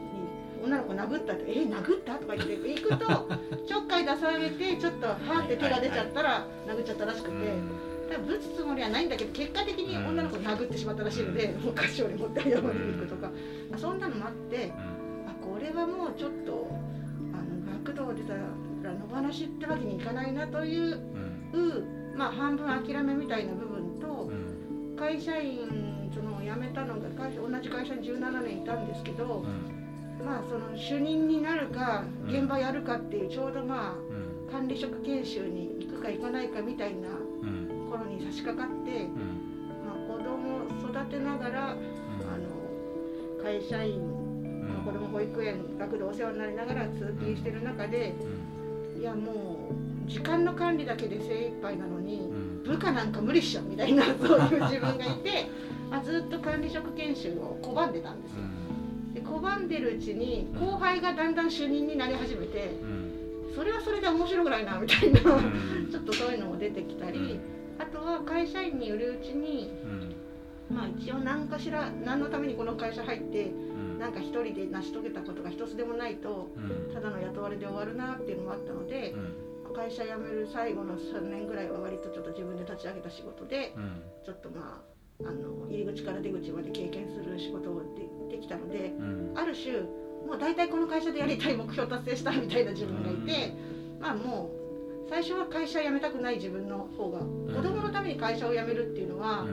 [0.62, 3.06] 女の子殴ったって「え殴った?」とか言って行くと
[3.66, 7.92] ちょっかい出されてちょっとはーって手が出ちゃったら殴っちゃったらしくて。
[8.26, 13.30] ぶつつもりはないんだけど結果的に女の子を殴ってしまったらしいので、もう菓子折り持って謝りに行くとか、
[13.70, 14.70] まあ、そんなのもあって、
[15.26, 16.68] あこれはもうちょっと
[17.32, 18.40] あの学童出たら
[18.92, 21.00] 野放しってわけにいかないなという、
[22.14, 23.71] まあ半分諦めみたいな部分と、
[25.02, 25.66] 会社員
[26.14, 29.44] その辞めたのが会社同じ会社に17年いたんですけど、
[30.24, 37.08] まあその主任になるか現場やるかっていうちょうどまあ管理職研修に行くか行かないかみたいな
[37.90, 39.08] 頃に差し掛かって、
[39.84, 48.14] まあ、子供を育てながら、あの会社員、まあ、子供保育園学童お世話になりながら通勤してる中で、
[49.00, 49.68] いやも
[50.06, 52.30] う時間の管理だけで精一杯なのに、
[52.64, 55.48] 部下なんか無理っしょみたいなそういう自分がいて、
[55.90, 58.38] まあ、ずっと管理職研修を拒んでたんですよ。
[59.24, 62.74] 拒んでるうちに後輩がだんだん主任になり始めて、
[63.54, 65.20] それはそれで面白くないなみたいな
[65.90, 67.38] ちょっとそういうのも出てきたり、
[67.78, 69.70] あとは会社員によるうちに、
[70.70, 73.52] まあ一応何かしら何のためにこの会社入って、
[73.98, 76.50] なんか一人で成し遂げたことが一つでもないと、
[76.94, 79.14] ただの雇われで終わるなっていうのもあったので、
[79.72, 83.74] 会社辞める最後の3年ぐらいは割とちょっと自分で立ち上げた仕事で、
[84.24, 84.92] ちょっとまあ
[85.28, 87.82] あの入り口から出口まで経験する仕事を
[88.28, 89.80] でできたので、うん、ある種
[90.26, 93.54] もう大体この会社でやりたい目標達成したみたいな自分がいて、
[93.96, 94.50] うん、まあも
[95.06, 99.46] う最初は会社辞めたくない自分の方が、子供のために会社を辞めるっていうのは、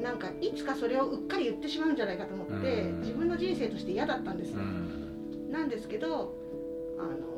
[0.00, 4.58] なんかいつかそれをうっかり言ってしまうんじゃないかと思って、自分の人生として嫌だったんですよ、
[5.50, 6.36] なんですけど
[6.98, 7.33] あの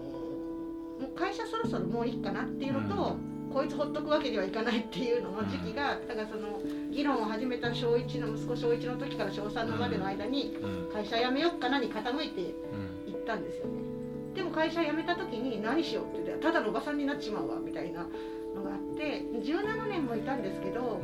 [1.01, 3.17] もう会社そろそろもういいかなっていうのと、
[3.53, 10.57] こいつほっとくわけにはいかないっていうのの時期が、だからその議論を始めた小1の息子小1の時から小3のまでの間に
[10.93, 12.55] 会社辞めよっかなに傾いていっ
[13.27, 13.83] たんですよね。
[14.35, 18.07] でも会社辞めた時に何しようって言ってただのおばさんになっちまうわみたいな
[18.55, 21.01] のがあって17年もいたんですけど、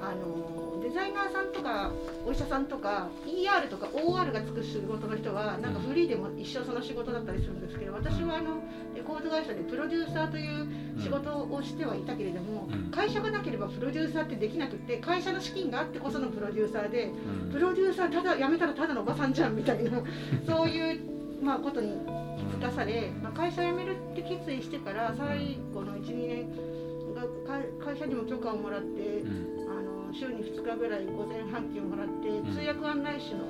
[0.00, 0.59] あの
[0.90, 1.92] デザイナーさんとか
[2.26, 8.56] お医者さんとか ER とか OR がつく仕事の人はなんかフリーでも一生その仕事だったりするんですけど私はあの
[8.96, 17.10] レコード会社でプロデューサーという仕事をしてはいたけれども、会社がなければプロデューサーってできなくて会社の資金があってこそのプロデューサーで、
[17.52, 20.02] プロデューサーただ辞めたらただのおばさんじゃんみたいな
[20.46, 21.00] そういう
[21.40, 21.94] まあことに
[22.36, 27.22] 気づかされ、まあ、会社辞めるって決意してから最後の12年が
[27.84, 29.24] 会社にも許可をもらって。
[30.14, 33.44] 週に2日ぐらい午前半休もらって、通訳案内士の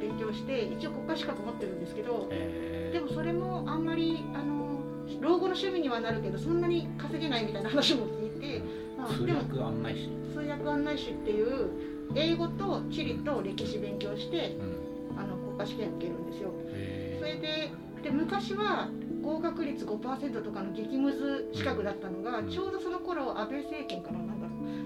[0.00, 4.62] 勉強して一応国家資格持ってるんですけど、でもそれもあんまりあの
[5.20, 8.62] 老後の趣味にはなるけどそんなに稼げないみたいな話も聞いて、
[8.96, 10.10] まあ、通訳案内士。
[10.34, 11.70] 通訳案内士っていう
[12.14, 14.56] 英語と地理と歴史勉強して、
[15.12, 16.52] うん、あの国家試験受けるんですよ。
[17.18, 17.70] それで
[18.02, 18.88] で昔は
[19.22, 24.18] 合格率5%とかの激ムズ資格だったのが、うん、ちょうどその頃安倍政権から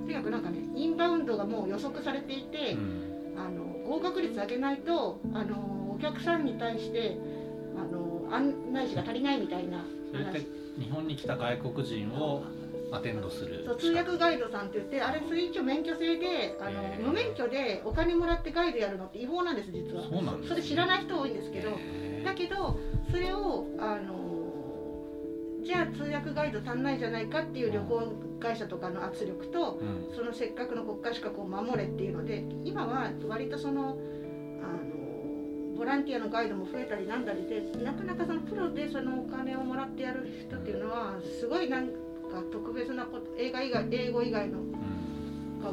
[0.06, 7.18] とにかくなんかねインバウンドがもう予測されていて、うん、あの合格率上げないとあのお客さんに対して
[7.76, 9.84] あの案内士が足りないみたいな
[10.78, 12.44] 日本に来た外国人を
[12.92, 20.04] アテンドするそう通訳ガイドさんって言ってあれそれ一応免許制であの無免許でお金もらってガイドやるのって違法なんです実は。
[20.08, 21.70] そうなんです、ね、それ知らない人多いんですけど。
[22.24, 22.78] だけど
[23.10, 24.25] それをあの
[25.66, 33.98] じゃあ通訳ガイド足んないじゃないかっていう旅行会社とかの圧力と、うん、そのせっかくの国家資格を守れっていうので今は割とその
[34.62, 41.92] あのボランティアのガイドも増えたりなんだりでなかなかそのプロでそのお金をもらってやる人っていうのはすごいなんか
[42.52, 44.60] 特別なこと映画以外英語以外の
[45.60, 45.72] 学、あ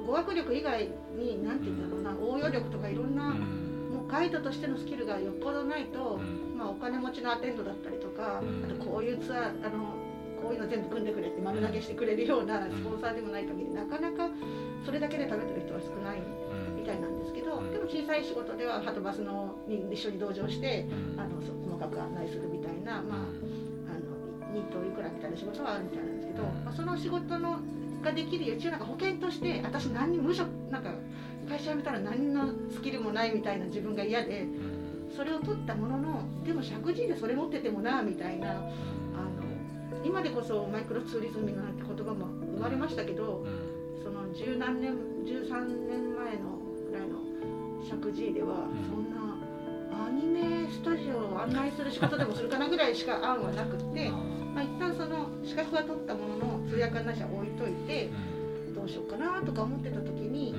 [0.00, 3.32] の語学力以外に何て言うんだろうな応用力とかいろんな。
[3.94, 6.20] もうガイドとしてのスキルがよっぽどないと、
[6.56, 9.94] まあ、お金持ちのアテンドだったりとか、あとこういうツアーあの
[10.42, 14.28] こういうの全部組んでくれって丸投げしてくれるようなスポンサーでもない限りなかなか
[14.84, 16.20] それだけで食べてる人は少ない
[16.76, 20.86] みたいなんですけど、でも小さい仕事ではハトバスのに一緒に同乗して、
[21.16, 23.40] あの細かく案内するみたいな、まあ、
[23.88, 27.60] あのニートいくらみたいな仕事はあるみたいなんですけど、まあ、その仕事の
[28.02, 30.92] ができる一応なんか保険として私何に無職なんか
[31.48, 34.46] 会社辞めたら何のスキルもないみたいな自分が嫌で。
[35.14, 38.64] それを取ったもののでも石神井でそれ持っててもなみたいなあの
[40.04, 42.26] 今でこそマイクロツーリズムなんて言葉も
[42.56, 43.46] 生まれましたけど、
[44.02, 44.92] その十何年
[45.24, 46.58] 13年前の
[46.90, 47.20] ぐらいの
[47.82, 49.38] 石神井ではそんな
[50.06, 58.10] アニメスタジオを案内する仕事でもするかなぐらいしか案はなくって、まあ、一旦その資格は取ったものの通訳案内者置いといて
[58.74, 60.54] どうしようかなとか思ってた時に、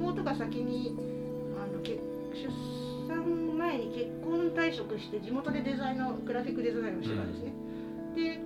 [0.00, 0.96] 妹が先に
[1.60, 2.00] あの結
[2.32, 2.48] 出
[3.06, 8.40] 産前に結婚退職して地元でデザインのグラフィックデザインをしてたんですね、うん、で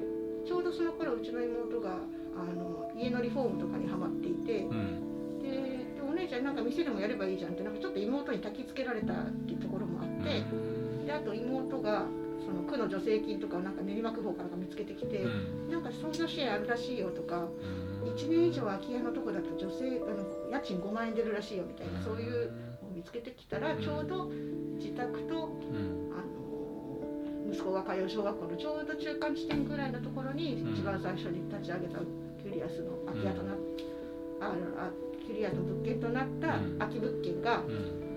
[0.47, 1.99] ちょうどその頃うちの妹が
[2.35, 12.07] あの家のリフォームとかにはまっていて、うん、でお姉ちゃんなんか店でもやればいいじゃんってなんかちょっと妹に焚きつけられたっていうところもあって、うん、であと妹が
[12.45, 17.49] その区の助成金とかをなんか練馬区方から見つけてきて、うん、なんか創業支援あるらしいよとか、
[18.03, 22.53] うん、1年以上空き家のとこだと女性あの家賃5万円出るらしいよみたいな、そういう
[22.95, 24.27] 見つけてきたらちょうど
[24.77, 25.51] 自宅と、
[26.13, 31.99] あの息子が通う小学校のちょうど中間地点ぐらいのところに一番最初に立ち上げた
[32.43, 33.57] キュリアスの空き家となっ
[34.41, 34.91] ああ
[35.27, 37.63] キュリアスの物件となった空き物件が、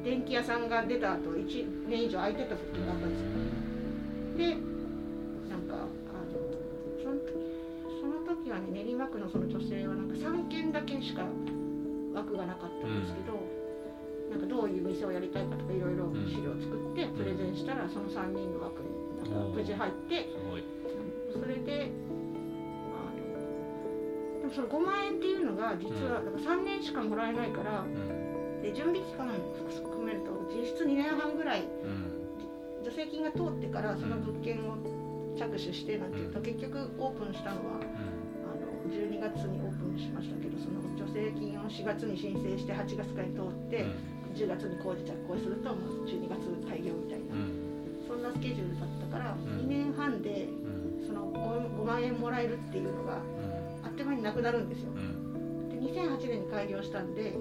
[0.04, 3.28] 電気屋さんが出た後1年以上空いてた物件があったんですよ。
[4.38, 4.56] で
[5.50, 6.38] なんかあの
[7.02, 7.18] その
[8.00, 11.26] その時はね練馬区のその女性はなんか3件だけしか
[12.14, 13.42] 枠がなかったんですけど、
[14.32, 18.90] なんかどういう店をやりたいかとかいろいろ資料を作ってプレゼンしたらその3人の枠に
[19.22, 20.30] なんか無事入って。
[21.34, 21.92] それで
[22.96, 27.86] あのでもその5万円っていうのが実はだから3年しかもらえないから、
[28.62, 29.28] で準備期間
[29.84, 31.68] 含めると実質2年半ぐらい、
[32.98, 34.74] 助成金が通ってからその物件を
[35.38, 43.86] 着手してなんていうと結局オープンしたのは、あの12月にオープンしましたけどその助成金を4月に申請して8月から通って、
[44.34, 50.50] 10月に工事着工するともう12月開業みたいな、うん、そんなスケジュールだったから、2年半で
[51.06, 53.22] その 5, 5, 万円もらえるっていうのが、
[53.86, 54.90] あっという間になくなるんですよ。
[55.78, 57.38] 2008年に開業したんで、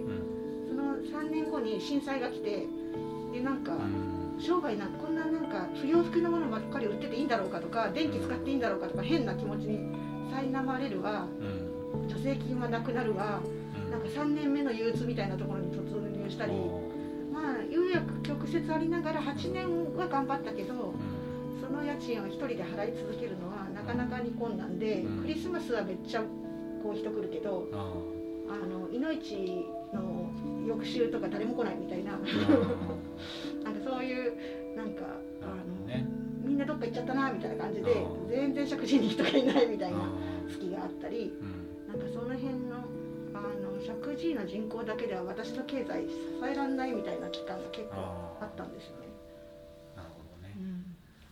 [0.69, 2.67] その3年後に震災が来て
[3.33, 3.73] でなんか、
[4.39, 9.78] 商売なこんななんか不要不急のものばっかり売ってていいんだろうかとか電気使っていいんだろうかとか変な気持ちに
[10.30, 11.26] 苛まれるわ、
[12.09, 13.41] 助成金はなくなるわ、
[13.91, 16.53] なんか3年目の憂鬱みたいなところに突入したり、
[17.32, 20.95] まあ有薬曲折ありながら8年は頑張ったけど、
[21.61, 26.22] その家賃を1人で払い続けるのはなかなかに困難で、クリスマスはめっちゃ
[26.82, 27.68] こう人来るけど、
[28.49, 29.64] あのいのいち
[29.95, 30.30] の
[30.66, 32.18] 翌週とか誰も来ないみたいな
[33.67, 35.03] なんかそういうなんか
[35.43, 36.07] あの、ね、
[36.45, 39.99] みんなどっか行っちゃったなみたいな感じで全然食事に人がいないみたいな
[40.49, 41.33] 月があったり、
[41.89, 42.77] なんかその辺の
[43.35, 46.12] あの石神井の人口だけでは私の経済支
[46.49, 47.97] えられないみたいな期間が結構
[48.41, 49.07] あったんですよね。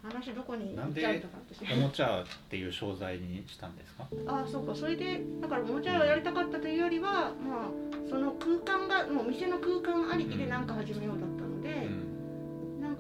[0.05, 1.39] 話どこに行っちゃうとか
[1.73, 4.07] おもちゃっていう商材にしたんですか？
[4.27, 7.71] あそうかそれでだからおもちゃをやりたかったというよりはまあ
[8.11, 12.04] その空間がもう店の空間ありきで何か始めようだったので、うん、なん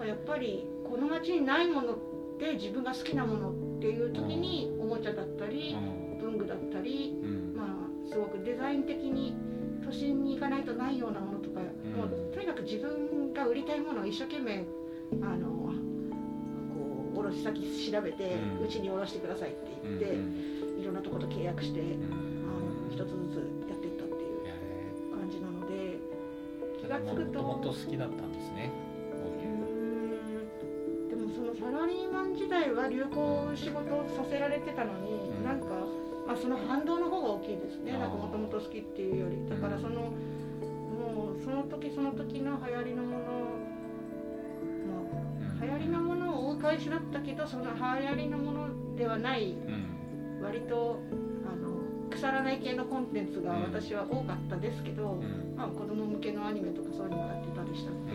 [0.05, 1.99] かやっぱりこの街にないものっ
[2.39, 5.77] て自分が好きなものっていう時におもちゃだったり、
[6.21, 9.35] 文具だったり、うん、まあすごくデザイン的に
[9.85, 14.65] 都心に行かないとないようなものとか、もうとにかく自分が売りたいものを一生懸命
[15.23, 15.73] あの
[17.17, 20.05] 卸先調べてうち、に卸してくださいって言って、
[20.81, 24.27] いろんなとこと契約して、あの一つずつやっていったってい
[25.13, 25.99] う感じなので
[26.81, 28.34] 気が付くともと好きだった
[31.65, 35.67] サラリーマン時代は流行仕事をさせられてたのに、うん、なんか、
[36.27, 37.93] まあ、その反動の方が大きいですね。
[37.93, 39.49] なんかもともと好きっていうより。
[39.49, 40.13] だからその、
[40.93, 43.25] もうその時その時の流行りのもの
[44.93, 45.01] ま
[45.63, 46.25] あ流行りのもの
[46.65, 50.99] 返しだったけどその流行りのものではない、うん、割と
[51.45, 58.13] あの腐らない系のコンテンツが私は多かったですけど、うん、まあ、子供向けのアニメとかそういうのもやってたりしたので、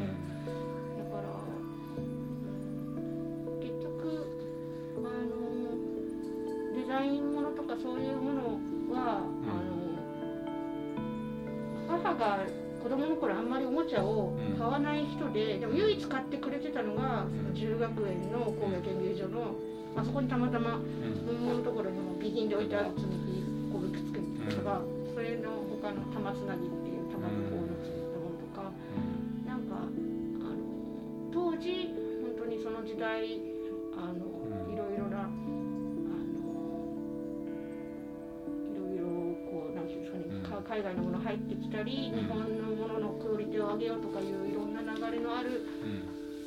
[6.99, 8.59] のデザインものとかそういうもの
[8.91, 9.79] は、あの
[11.87, 12.45] 母が
[12.83, 19.55] 子供の頃あんまりおもちゃを買わない人で、うん、でも唯一買ってくれてたのがその中学園の工芸研究所の、
[19.95, 20.79] あそこにたまたま
[21.25, 24.81] 本物のところにも備品で置いてある積み木こうくっつけてたのが、
[25.15, 28.71] それの他の玉つなぎっていう玉のこうのついたものとか、
[29.47, 30.59] なんかあの
[31.31, 33.58] 当時本当にその時代
[40.69, 45.65] 海外のもの入ってきたり、日本のもののクオリティを上げようとかいういろんな流れのある、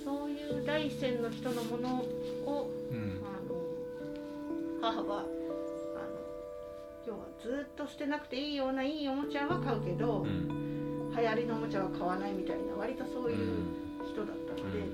[0.05, 2.05] そういう第一線の人のもの
[2.47, 2.95] を、あ
[3.43, 3.59] の
[4.81, 5.29] 母はあの
[7.05, 13.37] 要はずっと捨てなくていいようないいおもちゃは買うけど、流行りのおもちゃは買わないみたいな割とそういう
[14.07, 14.87] 人だったので、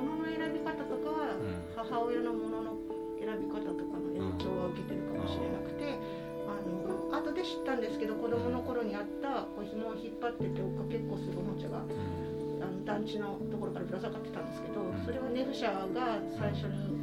[0.00, 1.36] 物の選び方とかは
[1.76, 2.76] 母親のものの
[3.20, 6.21] 選び方とかの影響は受けてるかもしれなくて。
[6.62, 16.94] あの後で知ったんですけど子供の頃にあったこう紐を引っ張ってて追っかけっこするおもちゃが、あの団地のところからぶら下がってたんですけどそれはネフ社が最初に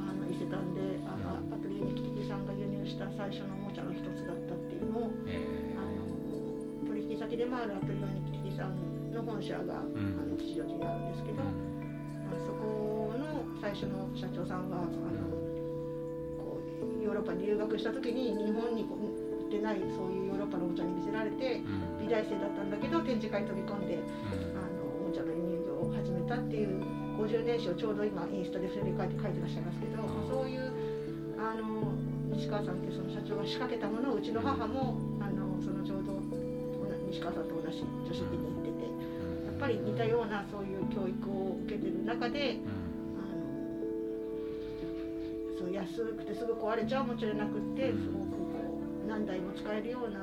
[0.00, 5.12] あの伊勢丹であのアトリエにキティさんが輸入した最初のおもちゃの一つだったっていうのを、
[5.76, 15.33] あの取引先でもあるアトリエにキティさんの本社が、あの吉祥寺にあるんですけど、まあ、そこの最初の社長さんはあの
[17.04, 21.60] ヨーロッパに留学した時に日本に売ってないそういうヨーロッパのおもちゃに見せられて、
[22.00, 23.86] 美大生だったんだけど展示会に飛び込ん。
[23.86, 24.00] で、
[24.56, 26.80] あのおもちゃの輸入業を始めたっていう
[27.20, 30.00] 50年史をちょうど今インスタで振り返って書いてらっしゃいますけど、
[30.32, 30.72] そういう
[31.36, 31.92] あの
[32.32, 36.16] 西川さんってその社長が仕掛けたものをうちの母もあのそのちょうど
[37.12, 42.56] 西川さんと同じ女子部に行っててやっぱり似たようなそういう教育を受けてる中で。
[45.64, 50.20] そう安くてすぐ壊れちゃうおもちゃじゃなくてすごくこう何台も使えるような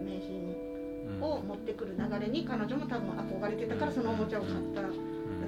[0.00, 0.56] 名品
[1.20, 4.80] を持ってくる流れに彼女も多分憧れてたからそのおもちゃを買った。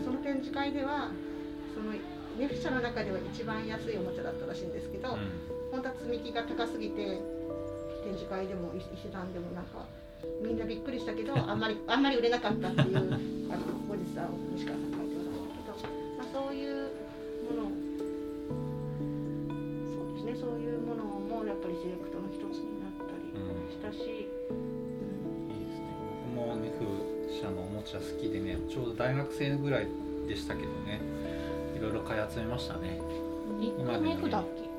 [0.03, 1.11] その展示会では
[1.75, 1.93] その
[2.39, 5.17] ネフ社の中では一番安いおもちゃだったらしいんですけど
[5.71, 7.21] 本当は積み木が高すぎて
[8.05, 9.87] 展示会でも伊勢丹でもなんか
[10.43, 13.17] みんなびっくりしたけどあんまりあんまり売れなかったっていうあの
[13.87, 15.02] 後日談を西川さん書
[23.93, 23.99] し。
[23.99, 24.57] たし、うん、
[25.53, 25.87] いいですね。
[26.35, 29.89] 僕もね風車のおもちゃ好きでねちょうど大学生ぐらい
[30.29, 31.01] でしたけどね
[31.77, 33.01] いろいろ買い集めましたね。
[33.61, 34.71] 今でも、ね、だっけ？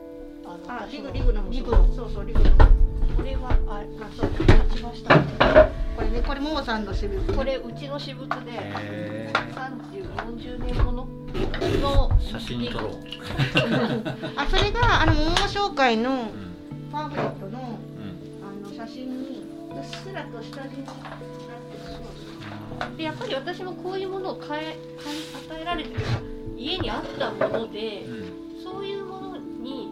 [0.68, 2.49] あリグリグのリグそうそうリグの。
[3.16, 3.84] これはあ
[4.16, 5.16] そう持ちました
[5.95, 7.22] これねこれももさんの私物。
[7.34, 8.51] これうちの私物で
[9.53, 11.07] 3040年もの
[11.82, 12.91] の写真撮ろう。
[14.36, 16.32] あそれがあの桃紹介の
[16.91, 17.80] パンフレットの,、あの
[18.86, 21.00] 写真にうっすらと下地になって
[21.88, 22.98] そう。
[22.98, 24.78] でやっぱり私もこういうものを変え
[25.50, 26.02] 与えられてる
[26.58, 29.90] 家にあったもので、うん、そういうものに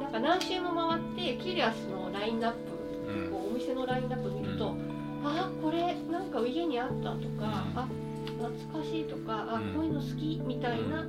[0.00, 1.02] なんか何周も回っ
[1.38, 2.58] てキリアスのラインナップ、
[3.08, 7.88] うん、こうお店のラインナップ見ると、うん、あこれなんか家にあったとか、あ
[8.38, 11.06] 懐かしいとか、あこういうの好きみたいな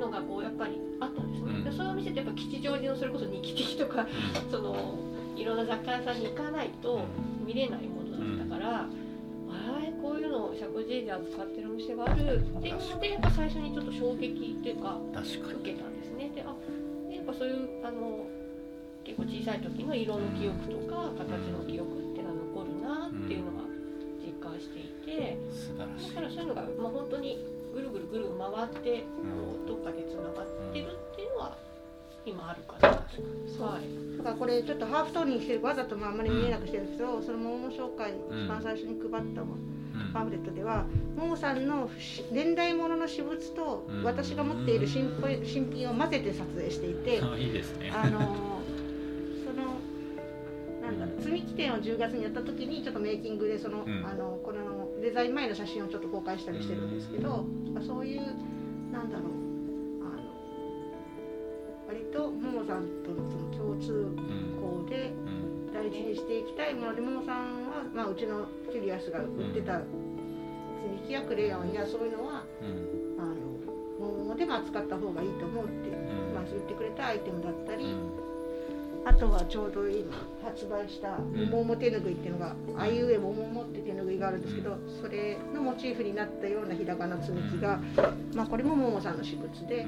[0.00, 4.06] のがこうやっぱりあったんですね、でそういうお店ってやっぱ吉祥寺のそれこそ日記的とか、
[4.50, 5.09] その
[5.40, 7.00] いろんな雑貨屋さんに行かないと
[7.46, 8.88] 見れないものだったから、あ
[9.48, 16.30] あこういうのを石神井で扱ってるお店があるっていうのでやっぱ最初にちょっと衝撃っていうか受けたんですね。
[16.34, 16.54] であ
[17.10, 18.26] やっぱそういうあの
[19.02, 23.64] 結構小さい時の色の記憶とか形の記憶っていうのは残るなっていうのが
[24.20, 25.38] 実感していて、
[25.78, 29.04] だからそういうのが、まあ、本当にぐるぐるぐる回って、
[29.66, 31.56] どっかでつながってるっていうのは
[32.26, 39.56] 今あるかな、はい、だからこれちょっとハーフトーンにしてるわざとあんまり見えなくしてるんですけど、その桃紹介一番最初に配ったも
[40.12, 40.84] パンフレットでは、
[41.16, 41.90] ももさんの
[42.30, 45.10] 年代物の私物と私が持っている新
[45.44, 47.90] 新品を混ぜて撮影していて、いいですね。
[47.90, 48.50] あの
[51.20, 57.44] 積み木店を10月にやった時にちょっとメイキングでその,、あのこのデザイン前の写真をちょっと公開したりしてるんですけど、
[57.86, 58.20] そういう
[58.90, 59.49] なんだろう
[62.30, 64.06] とももさんとのその共通
[64.60, 65.12] 項で
[65.72, 69.86] 大事にしていきたいものでももさんは、まあ、うちのキュリアスが売ってた積
[70.90, 72.44] み木やクレヨンやそういうのは、
[73.18, 75.90] あの桃でも扱った方がいいと思うって、
[76.34, 77.96] まあ、言ってくれたアイテムだったり。
[79.04, 80.14] あとはちょうど今
[80.44, 81.16] 発売した
[81.50, 87.80] 「桃も手ぬぐい」っていうのが「あいうえ桃も」って手ぬぐいがあるんですけどそれのモチーフになったようなひらがな積み木が、
[88.34, 89.86] まあ、これも桃さんの私物で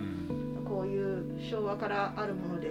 [0.72, 2.70] こういう昭和からあるもので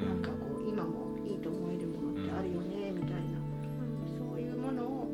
[0.00, 3.36] なんかこう今もいいと思えるものってあるよねみたいな。
[4.16, 5.08] そういうものを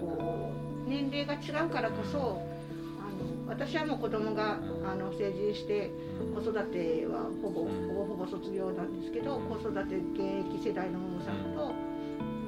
[0.00, 0.52] こ
[0.84, 2.42] う年齢が違うからこそ
[3.46, 5.92] 私はもう子供があの成人して
[6.34, 11.72] 子育てはほぼほぼほぼ卒業なんですけど子育て現役世代のももさんと、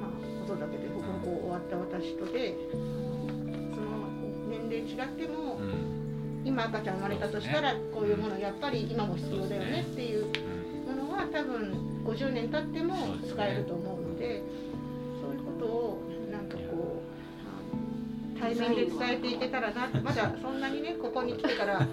[0.01, 4.11] まあ、子育てでほぼほぼ終わった私とでその
[4.49, 5.59] 年齢違っても、
[6.45, 10.25] 今赤ちゃん生まれたとしたらこういうものやっぱり今も必要だよねっていう
[10.87, 12.95] ものは多分50年経っても
[13.27, 14.43] 使えると思うので
[15.21, 17.15] そういうことをなんかこう。
[18.39, 21.83] 対面で伝えていけたらなまだそんなにね ここに来てからあ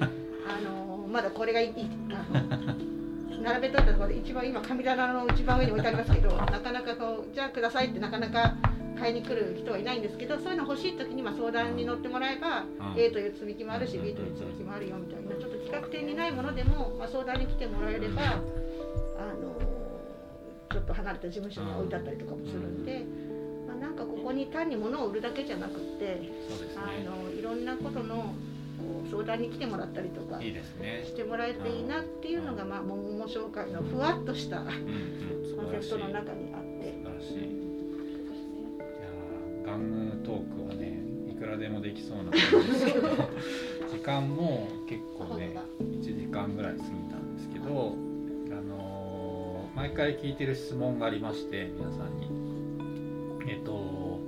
[0.61, 1.73] のまだこれがいい
[2.11, 8.55] あの 並べといたところで一番今神棚の一番上に置いてありますけどなかなかこうじゃあくださいってなかなか
[9.03, 12.63] 買いに来る人はいないんですけどそういうの欲しい時にま相談に乗ってもらえば、
[12.95, 19.59] うん、A という積み木もあるし B という積み木もあるよみたいなちょっと企画展にないものでも、まあ、相談に来てもらえればあの
[20.71, 23.05] ちょっと離れた事務所に置いてあったりとかもするんで。
[23.81, 26.31] なんかここに単に物を売るだけじゃなくて、ね、
[26.77, 28.33] あのいろんなことの
[29.11, 36.72] 相談に来てもらったりとかしてもらえていいなっていうのが、まあ、桃紹介のふわっとしたコンセプトの中にあって。
[39.73, 41.01] ガントークはね
[41.31, 42.51] いくらでもできそうなんです。
[42.85, 43.09] け ど
[43.91, 47.95] 時間も結構ね1時間ぐらい過ぎたんですけど、
[48.51, 52.29] あのー、毎回聞いてる質問がありまして皆さんに。
[53.49, 54.21] えっ、とお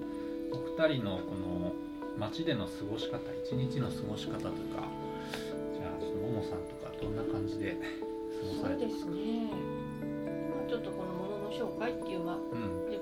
[0.76, 1.72] 二人のこの
[2.18, 7.76] 街での過ごし方一日の過ごし方とかじゃあそのももさんとかどんな感じで
[8.40, 9.12] 過ごされてますか？
[9.12, 9.51] そうですね、
[10.51, 12.38] まあ、ちょっとこのものの紹介っていう、まあ、う
[12.90, 12.93] ん、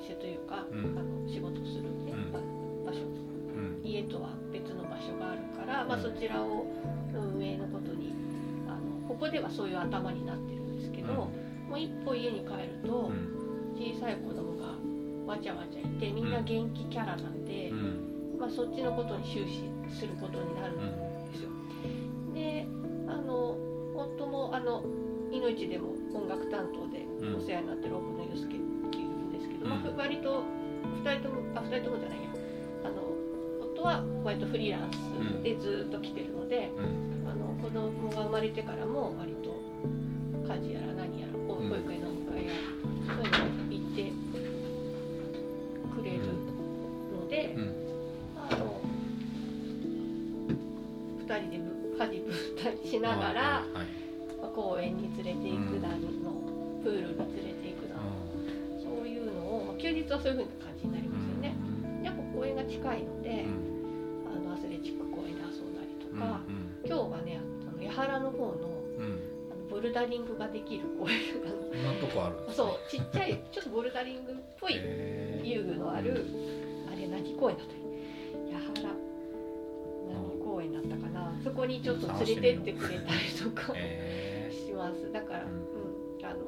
[0.00, 3.00] 店というか、うん、あの仕事するね、うん、場所、
[3.82, 6.66] 家とは別の場所があるから、まあ、そちらを
[7.14, 8.14] 運営のことに
[8.68, 11.30] あのここではそういう頭になってるんですけど、も
[11.72, 13.10] う一歩家に帰ると、
[13.74, 14.76] 小さい子供が
[15.26, 21.50] わちゃわちゃいてみんな元気キャラなんで、うん、まあ、そっちのことに終始することになるんですよ。
[22.34, 22.66] で
[23.08, 23.56] あの
[23.94, 24.84] 夫もあの
[25.30, 28.56] 命でも音楽担当でお世話になってる奥野祐介
[29.66, 30.44] まあ、割と
[31.04, 32.30] 2人ともあ2人ともじゃないや。
[32.84, 33.02] あの
[33.74, 36.70] 夫は割とフリーランスでずっと来てるので、
[37.26, 39.50] あの子供が生まれてからも割と
[40.52, 42.05] 家事やら何やら保育園の
[69.96, 74.74] ダリングができる公園そんなとこある、ね、そうちっちゃいちょっとボルダリングっぽい
[75.42, 76.26] 遊具のある、
[76.92, 77.72] あれ何公園だった
[78.58, 78.94] 八原
[80.12, 81.32] 何公園だったかな。
[81.42, 83.72] そこにちょっと連れてってくれたりとか
[84.50, 85.10] します。
[85.12, 86.44] だから、うん、あの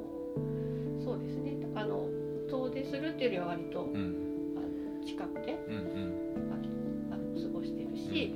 [1.03, 1.57] そうですね。
[1.75, 2.07] あの
[2.51, 4.61] 遠出するっていうよりは割と、うん、あ
[5.01, 8.35] の近くで、うんうん、あの過ごしてるし、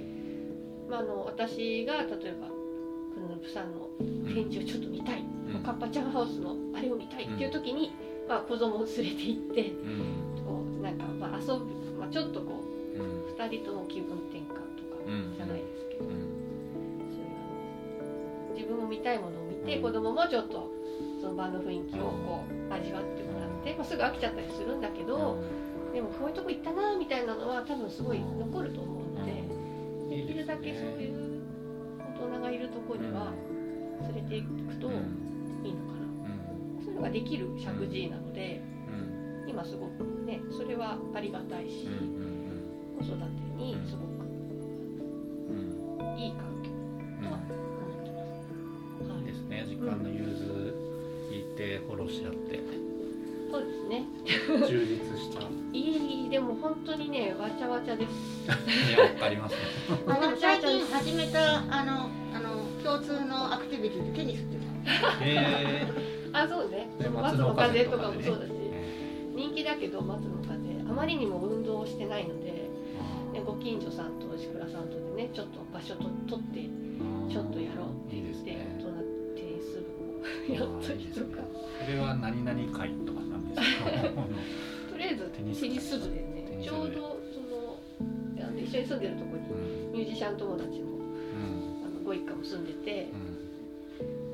[0.89, 2.62] まあ、あの私が例えば
[3.15, 3.89] クヌープさんの
[4.35, 7.93] 展示をちょっと見たい、うん、カッパちゃんハウスのあれを見たいっていう時に、
[8.29, 9.73] まあ、子供を連れて行って、
[10.45, 11.67] こうなんかまあ遊ぶ、
[11.99, 12.61] まあ、ちょっとこ
[12.97, 15.03] う、うん、2人とも気分転換とか
[15.37, 16.25] じゃないですけど、そういう
[18.55, 20.71] 自分も見たいものを見て、子供もちょっと
[21.21, 25.43] その場の雰囲気をこう味わってもらって、まあ、すぐ飽きちゃったりするんだけど、
[25.93, 29.45] でもこういうとこ行ったなみたいなのは多分すごい残ると思うので、
[30.17, 31.12] できるだけそういう
[32.43, 33.33] がいるとこには
[34.03, 36.05] 連れていくといいのかな、
[36.85, 38.61] そういうのができる石神井なので、
[39.47, 41.89] 今すごくねそれはありがたいし、
[42.99, 43.25] 子育て
[43.57, 44.27] にすごく、
[46.19, 46.71] いい環境
[47.23, 49.21] とは思ってます。
[49.21, 50.75] いいですね時間の融通
[51.31, 52.61] 聞いてフォローし合って。
[53.51, 54.05] そうですね。
[54.67, 55.43] 充実した。
[55.73, 58.91] いいでも本当にねわちゃわちゃです。
[58.91, 59.59] いやわかります、 ね。
[60.41, 62.22] 最近始めたあの
[62.83, 64.67] 共通のアクティビティでテニスっていうの？
[65.23, 66.89] えー、 あそうね。
[66.99, 68.53] 松の風とかもそうだし、
[69.35, 70.53] 人気だけど松の風。
[70.89, 72.51] あまりにも運動してないので、
[73.33, 76.69] ね、ご近所さんと石倉さんとでねちょっと場所と取って
[77.33, 78.89] ちょっとやろうって言って、ね、大人
[79.35, 81.43] テニス部をやったりとか。
[81.85, 83.91] それは何々会とかなんですか？
[84.93, 86.05] とりあえずテニス部。
[86.11, 87.79] でねちょうどその
[88.47, 89.37] あの一緒に住んでるとこ
[89.93, 90.92] にミュージシャン友達の
[92.13, 93.09] ご一家も住んでて、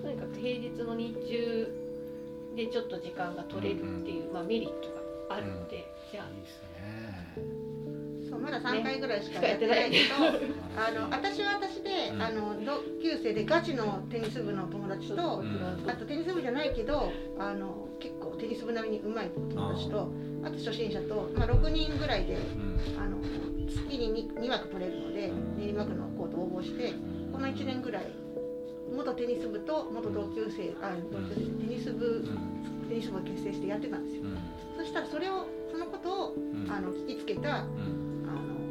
[0.03, 1.69] とにかく平日の日中
[2.57, 4.89] でちょっと時間が取れるっていう、まあ、メリット
[5.29, 6.27] があるので、じゃあ。
[6.35, 7.69] いいですね
[8.29, 10.39] そうまだ3回ぐらいしかやってないけど、ね、
[10.77, 20.13] あの私は私で、うん、あの同級生でガチのテニス部の友達と、うん、あとテニス部じゃないけどあの結構テニス部並みに上手い友達と
[20.45, 23.17] あと初心者と、まあ、6人ぐらいで、うん、あの
[23.67, 26.93] 月に 2, 2枠取れるので練馬区のコート応募して
[27.39, 28.11] この1年ぐらい
[28.93, 32.27] 元テニス部と元同級生あ同級生テニス部
[32.89, 34.25] テニス部を結成してやってたんですよ、
[34.77, 36.37] そしたらそれをそのことを、
[36.69, 37.67] あの聞きつけた、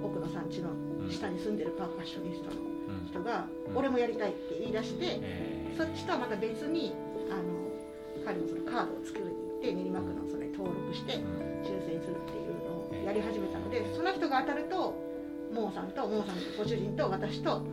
[0.03, 0.73] 奥野さん家の
[1.07, 2.59] 下に住んでるパーカッショニストの
[3.07, 5.21] 人が「俺もやりたい」って言い出して、
[5.77, 6.91] そっちとはまた別に
[7.31, 7.71] あの
[8.25, 11.13] 彼もそのカードを作りに行って練馬区のそれ登録して
[11.63, 15.07] 抽選するっていうのをやり始めたのでその人が当たると
[15.53, 17.65] モーさんとモーさんのご主人と私とあの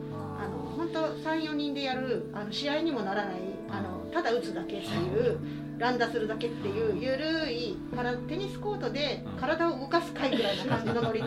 [0.74, 3.34] 本当34人でやるあの試合にもならない
[3.70, 5.38] あのただ打つだけっていう
[5.78, 11.26] 乱打するだけっていうゆるいからテニスコートで体を動かす会ぐらいな感じのノリの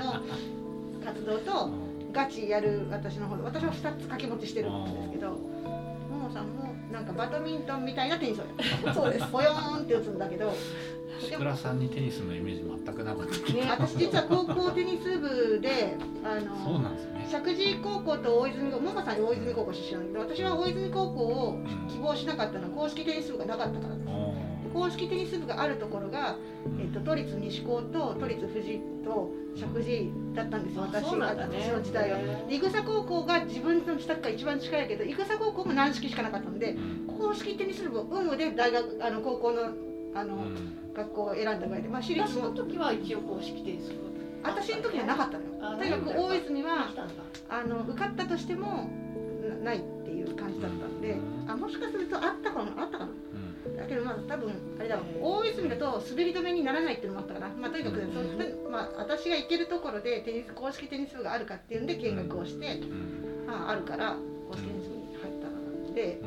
[1.03, 1.69] 活動と
[2.13, 5.37] ガチやる私の方で私は2つ掛け持ちしてるんですけども
[6.27, 9.27] もさんもなんかバドミントンみたいなテニスをやそうです。
[9.27, 10.53] ポヨーンって打つんだけど
[11.19, 17.25] 志倉さんにテニスのイメージ全くなかった、ね、私実は高校テニス部であのそうなんですね。
[17.27, 22.65] 石神井高校と大泉高校ももさん大泉高校出身なんだけど私は大泉高校を希望しなかったの。
[22.65, 24.07] は公式テニス部がなかったからです、
[24.73, 26.37] 公式テニス部があるところが、
[26.79, 32.17] えっと、都立西高と都立富士と石神井だったんですよ、私私の時代は。
[32.19, 36.77] で生草高校が自分の自宅から一番近いけど生草高校も軟式しかなかったので、
[37.07, 40.37] 公式テニス部を有無で大学あの高校のあの、
[40.93, 44.07] 学校を選んだぐらいで、まあ、私立の時は一応公式テニス部
[44.43, 45.77] 私の時はなかったのよ。
[45.77, 46.89] とにかく大泉は
[47.49, 48.89] あの受かったとしても
[49.63, 51.17] ないっていう感じだったんで
[51.47, 53.11] あもしかするとあったかなあったかな。
[53.77, 62.81] だけどまあ多分あれだ大泉だと滑り止めにならないっていうのもあったから、まあ、とにかくその、まあ、私が行けるところでテニス公式テニス部があるかっていうんで見学をして、
[63.45, 64.15] まあ、あるから
[64.49, 66.21] 公式テニス部に入ったので、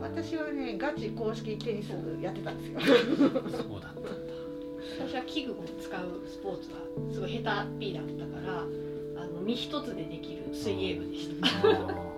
[0.00, 2.80] 私はねガチ公式テニス部やってたんですよ。
[2.80, 4.10] そうだったんだ
[5.08, 6.78] 私は器具を使うスポーツは
[7.12, 8.60] すごい下手っぴだったから
[9.22, 12.09] あの身一つでできる水泳部でした。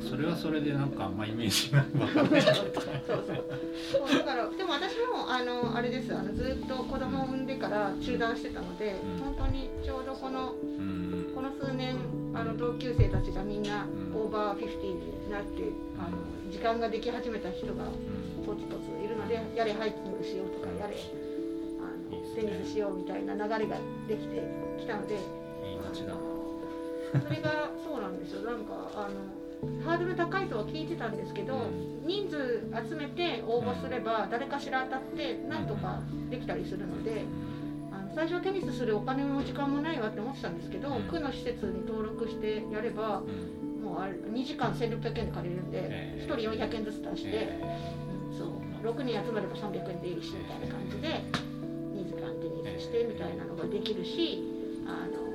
[0.00, 11.96] それはそれでなんかあんまイメージが分かんないそうだからでも私もあのあれですあのずっと子供を産んでから中断してたので、うん、本当にちょうどこの、うん、この数年
[12.34, 16.18] あの同級生たちがみんなオーバーフィフティになって、あの
[16.52, 17.84] 時間ができ始めた人が
[18.44, 20.94] ポツポツいるのでやれハイキングしようとかやれ
[21.80, 23.76] あのテニスしようみたいな流れが
[24.06, 24.42] できて
[24.78, 25.18] きたのでい
[25.74, 26.14] い街だ
[27.12, 28.42] それがそうなんですよ。
[28.42, 29.45] なんかあの
[29.84, 31.70] ハードル高いとは聞いてたんですけど、
[32.04, 37.24] 人数集めて応募すれば誰かしら当たってなんとかできたりするので。
[37.92, 43.22] あの最初テニスするお金も時間もないわって思ってたんですけど、区の施設に登録してやれば、
[43.82, 47.48] もうあれ2時間1600円で借りるんで、1人400円ずつ出して、
[48.36, 51.24] そう6人集まれば300円でいいしみたいな感じで
[51.94, 54.42] 2時間テニスしてみたいなのができるし
[54.86, 55.25] あの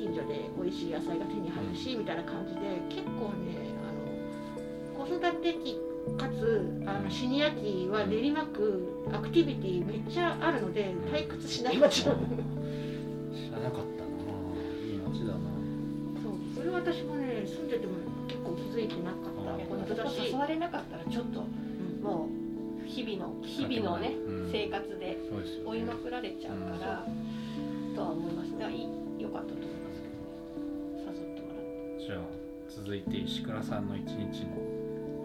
[0.00, 3.52] 近所で美味しい野菜が手に入るしみたいな感じで結構ね
[3.84, 5.76] あの子育て期
[6.16, 14.10] かつあのシニア期は練馬区アクティビティめっちゃあるので退屈しない街だ知らなかったな。
[14.88, 15.40] いい街だな。
[16.22, 16.32] そう。
[16.56, 17.92] それ私もね住んでても
[18.26, 19.52] 結構気づいてなかった。
[19.68, 22.28] ポイントだし誘われなかったらちょっと、うん、も
[22.82, 25.18] う日々の日々のね、うん、生活で
[25.66, 28.50] 追いまくられちゃうから、うん、とは思います。
[28.52, 29.79] ねよかったと思います
[32.10, 32.22] じゃあ
[32.68, 34.58] 続いて石倉さんの一日の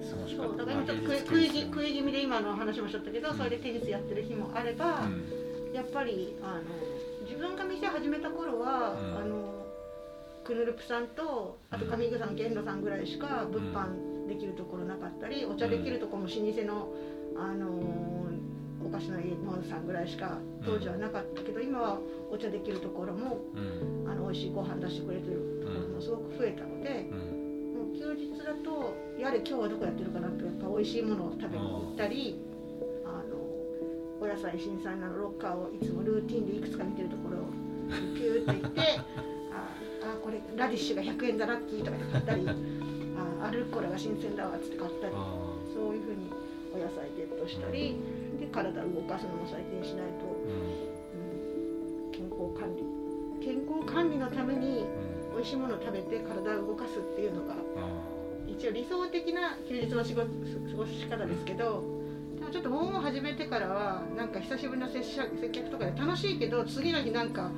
[0.08, 6.62] 過ごし方そうだから今ちょっと食い食い気味で今の話もしとったけど、うん、それでテニスやってる日もあれば、うん、やっぱりあの
[7.24, 9.66] 自分が店始めた頃は、うん、あの
[10.44, 16.94] クヌルプさんとあと上具さん玄路さんぐらいしか物販できるところなかったりお茶できるところも老舗の
[17.36, 17.66] あの
[18.86, 22.00] お菓子の家のさんぐらいしか当時はなかったけど今は
[22.30, 23.42] お茶できるところも、
[24.08, 27.10] あの美味しいご飯出してくれてるところもすごく増えたので、
[27.76, 32.40] もう休日だとやれ今日はどこやってるかなってやっぱ美味しいものを食べに行ったり
[33.06, 33.36] あの
[34.22, 37.50] お野菜新鮮なのロッカーをいつもルーティンでいくつか見てるところを
[38.16, 38.82] ピューって行って
[39.56, 39.72] あ
[40.04, 42.48] あこれラディッシュが100円だラッキーとかで買ったり
[43.42, 45.14] あアルコーラが新鮮だわっつって買ったり
[45.74, 46.30] そういうふうに
[46.76, 47.96] お野菜ゲットしたり、
[48.38, 52.84] で体を動かすのも最近しないと、うん、健康管理
[53.44, 54.86] 健康管理のために
[55.36, 57.56] 美味しいものを食べて体を動かすっていうのが
[58.48, 60.28] 一応理想的な休日の仕事
[60.72, 61.84] 過ごし方ですけど
[62.40, 67.52] でもちょっともう始めてからはなんか久しぶりの接接客とかで楽しいけど次の日なんか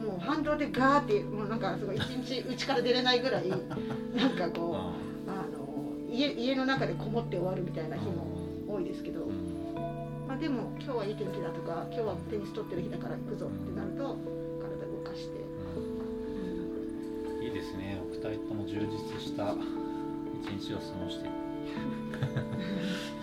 [0.00, 3.60] もう反動でガーってもうなんかすごい一日家から出れないぐらいなん
[4.30, 4.92] かこ
[5.26, 5.70] うあの
[6.10, 8.26] 家家の中でこもって終わるみたいな日も
[8.66, 9.26] 多いですけど、
[10.26, 14.39] まあ、でも今日はいい天気だとか今日はテニス取ってる日だから行くぞってなると
[18.60, 19.54] も充実した
[20.44, 21.28] 一日を過ごして。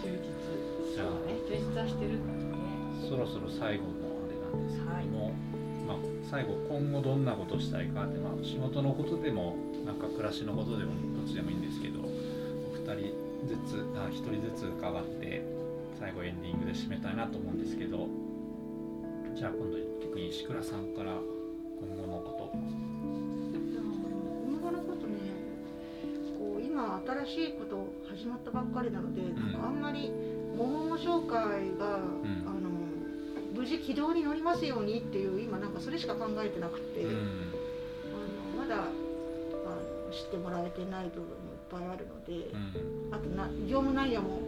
[0.01, 2.19] 充 実じゃあね充実はしてるね。
[3.07, 3.89] そろそろ最後の
[4.25, 5.33] あれなんですけども、はい、
[5.87, 9.55] まあ、最後今後どんなことしたいかって、まあ、仕事のことでも
[9.85, 12.03] なんか暮らしのことでもどっちでもいいんですけどお
[12.73, 13.13] 二人
[13.45, 15.45] ずつあ1人ずつ伺って
[15.99, 18.07] 最後エンディングで締めたいなと思うんですけど
[19.35, 21.13] じゃあ今度逆に石倉さんから
[21.79, 22.96] 今後のこと
[27.05, 30.11] 今新しいこと始まったばっかりなので、うん、なんかあんまり
[30.57, 31.37] 桃紹介
[31.77, 32.69] が、うん、あの
[33.55, 37.11] 無事軌道に乗りますようにっていう今なんかそれしか考えてなくて、うん、
[38.55, 41.27] あのまだあの知ってもらえてない部分
[41.69, 44.39] ぱいあるので、うん、あとな業務内容も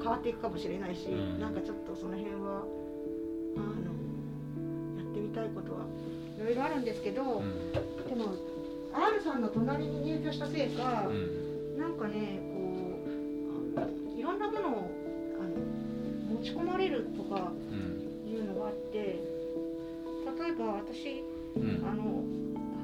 [0.00, 2.64] 変わっていくかもしれないし、うん、なんかちょっとその辺は
[3.56, 3.92] あの
[4.96, 5.86] やってみたいことは
[6.38, 7.70] いろいろあるんですけど、うん、
[8.08, 8.34] でも
[8.92, 11.37] R さんの隣に入居したせいか、うん
[11.98, 13.00] かねこ
[13.76, 14.90] うあのいろんなものを
[15.40, 17.52] あの持ち込まれるとか
[18.26, 19.18] いうのがあって
[20.38, 21.24] 例えば私、
[21.82, 22.22] あの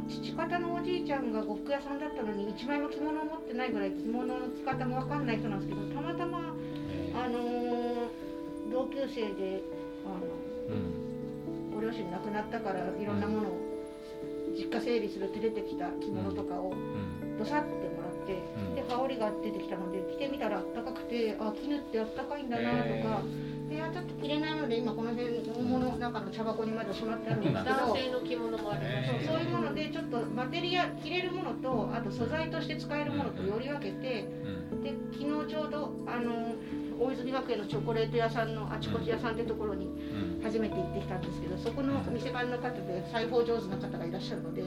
[0.09, 6.55] 父方のおじいちゃんが呉服屋さんだったのに一枚も着物を持ってないぐらい着物の着方も分かんない人なんですけどたまたま、
[7.15, 8.09] あのー、
[8.73, 9.63] 同級生で
[10.05, 13.75] あの、うん、ご両親亡くなったからいろんなものを
[14.57, 16.75] 実家整理するって出てきた着物とかを
[17.39, 17.94] どさって、
[18.33, 23.23] うん、で羽織が出てきたので着てみたらあったかくてあ絹ってあったかいんだなとか。
[23.71, 34.29] いやちょっと着れないので今この辺大物の中の茶箱にまだしまってあるんですけど男性の着物もありますそうそういうものでちょっとマテリア着れるものとあと素材として使えるものとより分けて、
[34.85, 36.55] で昨日ちょうどあの
[37.01, 39.89] 大泉学園のチョコレート屋さんのあちこち屋さんってところに
[40.45, 44.63] 初めて行ってきたんですけどそこの店番の方で裁縫上手な方がいらっしゃるので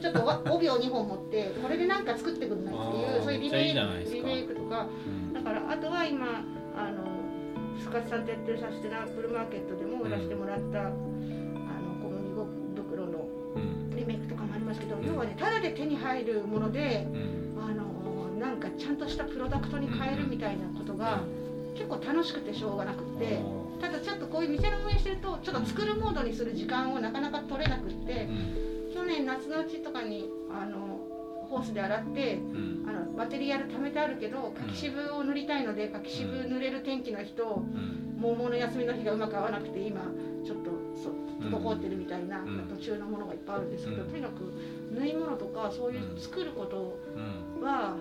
[0.00, 4.86] ちょっと帯 を2本持ってこれで何か作ってくんないっていうそういうリメイクリメイクとか、
[5.34, 6.44] だからあとは今
[6.74, 7.04] あの
[7.78, 10.96] スカさんとやってるサステナブルマーケットでも売らせてもらった、あの
[12.02, 13.28] 小麦袋の
[13.94, 17.06] リメイクとかもありますけど、要はねただで手に入るもので、
[17.58, 21.20] あのなんかちゃんとしたプロダクトに変えるみたいなことが、
[21.74, 23.40] 結構楽しくてしょうがなくて
[23.80, 28.28] ただちょっとこういう店の運営してるとちょっと作るモードにする時間をなかなか取れなくって、
[28.92, 31.00] 去年夏のうちとかにあの
[31.48, 37.62] ホースで洗って、うん、あのバテリアル貯めてあるけど柿渋を塗りたいので柿渋塗れる天気の日と、
[38.18, 40.02] 桃の休みの日がうまく合わなくて今
[40.44, 44.52] ちょっとそ滞ってるみたいな、途中のものがいっぱいあるんですけど、とにかく
[44.92, 46.98] 縫い物とかそういう作ること
[47.62, 47.96] は、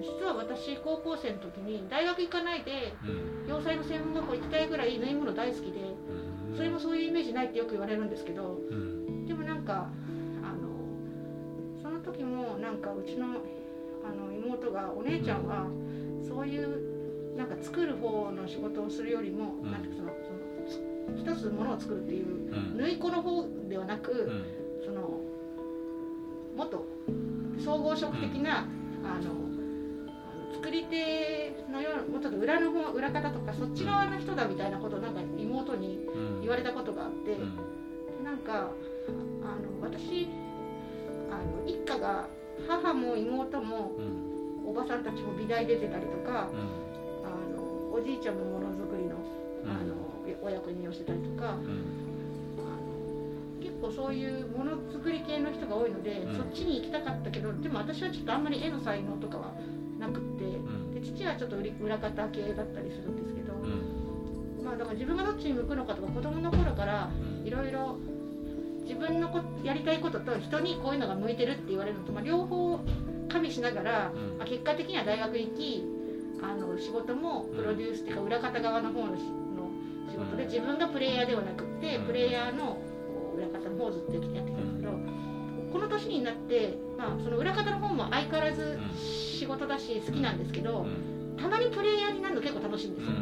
[0.00, 2.94] 実は私高校生の時に大学行かないで
[3.46, 5.94] 洋裁の専門学校行きたいぐらい縫い物大好きで
[6.56, 8.58] それもそういうイメージないってよく言われるんですけど
[9.26, 9.88] でもなんか
[12.12, 13.26] 時もなんかうちの
[14.04, 15.66] あの妹がお姉ちゃんは
[16.26, 24.14] そういうなんか作る方の仕事をするよりも、うん、なんてそのその一つものを作るっていう、うん、縫い子の方ではなく、う
[24.82, 25.20] ん、その
[26.56, 26.86] もっと
[27.62, 28.66] 総合職的な、
[29.04, 29.49] あの
[30.60, 36.06] 作り手のようなもうちょっと裏の方裏方とかそっち側の人だみたいなことをなんか妹に
[36.42, 40.28] 言われたことがあって、うん、なんかあの私
[41.30, 42.28] あの一家が
[42.68, 43.92] 母も妹も、
[44.66, 46.52] おばさんたちも美大出てたりとか、あ
[47.56, 49.16] のおじいちゃんもものづくりの
[49.64, 49.94] あの
[50.42, 51.56] お役人をしてたりとか、
[53.80, 59.54] 構そういうものづくり系の人が多いので、そっちに行きたかったけどでも私はちょっとあんまり絵の才能とかは
[60.00, 60.44] なくって、
[60.98, 63.54] で父はちょっと裏方系だったりするんですけど、
[64.64, 67.10] まあだから自分がどっちに向くのかとか子供の頃から
[67.44, 67.98] いろいろ
[68.82, 72.80] 自分のこやりたいことと人にこういうのが向いてるって言われるのと、まあ、両方
[73.30, 75.84] 加味しながら、うん、まあ、結果的には大学行き
[76.42, 82.78] あの仕事もプロデュースっていうか裏方側の方の仕事で自分がプレイヤーではなくってプレイヤーの
[83.36, 84.69] 裏方の方をずっとやってきた
[85.72, 90.86] この年になって、まあ、その裏方の方も相変わらず仕事だし好きなんですけど
[91.38, 93.12] たまにプレイヤーになるの結構楽しいんですよ。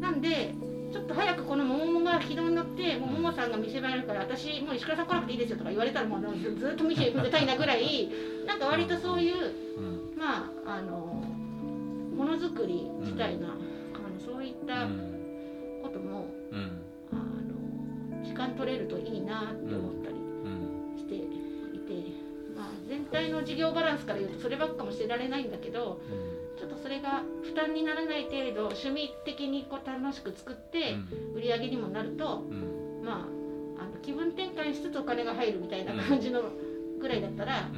[0.00, 0.54] なんで
[0.92, 8.08] ちょっと早くこの桃が軌道に乗ってもう桃さんが店番やるから私もう石倉さん来なくていいですよとか言われたらもうずっと店出たいなぐらい
[8.46, 9.34] なんか割とそういう、
[10.16, 11.24] まああの
[12.16, 13.56] ものづくり自体が、あの
[14.24, 14.86] そういった
[15.82, 16.28] ことも、
[17.10, 20.03] あの時間取れるといいなって思って
[23.14, 26.00] 体の事業バランスから言うとそればっかもしてられないんだけど。
[26.58, 30.96] ちょっとそれが負担にならない程度趣味的にこう楽しく作って
[31.34, 32.44] 売り上げにもなると、
[33.02, 36.42] まああの気分転換しつつお金が入るみたいな感じの
[37.00, 37.68] ぐらいだったら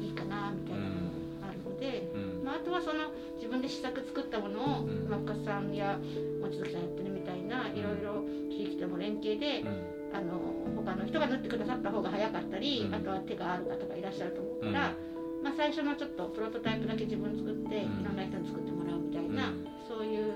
[0.00, 1.10] いいかなみたいなのも
[1.46, 2.08] あるので、
[2.42, 5.98] まあ、あとはその自分で試作作ったものを真っ赤さんや
[6.40, 9.97] 望月さんやってるみたいないろいろ地域とも連携で。
[10.18, 10.34] あの
[10.74, 14.94] 他の人が縫ってくださった方が早かったり、あとは手がある方がいらっしゃると思うから、
[15.42, 19.54] まあ、最初のちょっとプロトタイプだけ自分作っていろんな人に作ってもらうみたいな、
[19.86, 20.34] そういう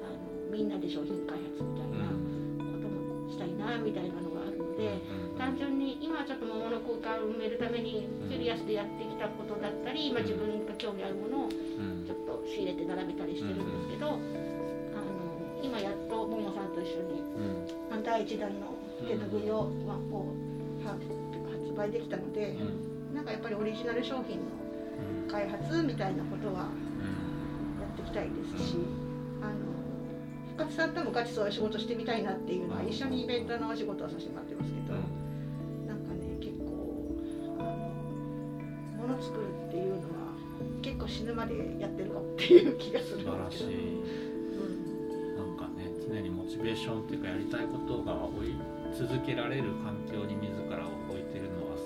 [0.00, 4.96] あのみんなで商品開発みたいなこともしたいなみたいなのがあるので、
[5.36, 14.16] 単純に今ちょっと桃の空間を埋めるためにキュリアスでやってきたことだったり、今自分が興味あるものをちょっと仕入れて並べたりしてるんですけど、
[15.62, 17.22] 今やっとももさんと一緒に、
[18.02, 20.34] 第1弾の手ぬぐいを、まあ、こ
[20.80, 22.56] う発売できたので。
[23.12, 24.44] なんかやっぱりオリジナル商品の
[25.30, 26.66] 開発みたいなことはや
[27.92, 28.78] っていきたいですし、
[29.42, 29.54] あの
[30.56, 36.64] 深津さんともガチそういう仕事してみたいなっていうのは一緒にイベントのお仕事をさせてもらってますけど、なんかね結構
[37.58, 40.32] あのもの作るっていうのは
[40.80, 43.70] 結構死ぬまでやってるかっていう気がするんですけど。
[45.76, 48.54] ね常にモチベーションっていうかやりたいことが追い
[48.94, 51.76] 続けられる環境に自らを置いてるのは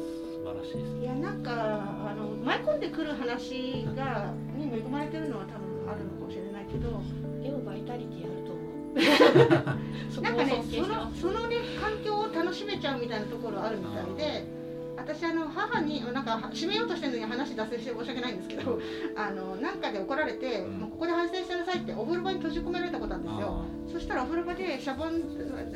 [0.46, 0.96] 晴らしいです。
[0.96, 7.00] いやなんかあの舞い込んでくる話がに恵まれてるのは多分あるのかもしれないけど
[7.42, 8.66] 絵をバイタリティあると思う。
[10.22, 14.55] なんかねそのそのね環境を楽しめちゃうみたいなところあるみたいで
[14.96, 18.80] 私あの母になんか締めようとしてるのに話脱線して申し訳ないんですけど
[19.16, 23.64] あのなんかで怒られて、うん、もうここで反省してなさいってお風呂場に閉じ込められたことなんですよ。
[23.92, 25.08] そしたらお風呂場でシャボン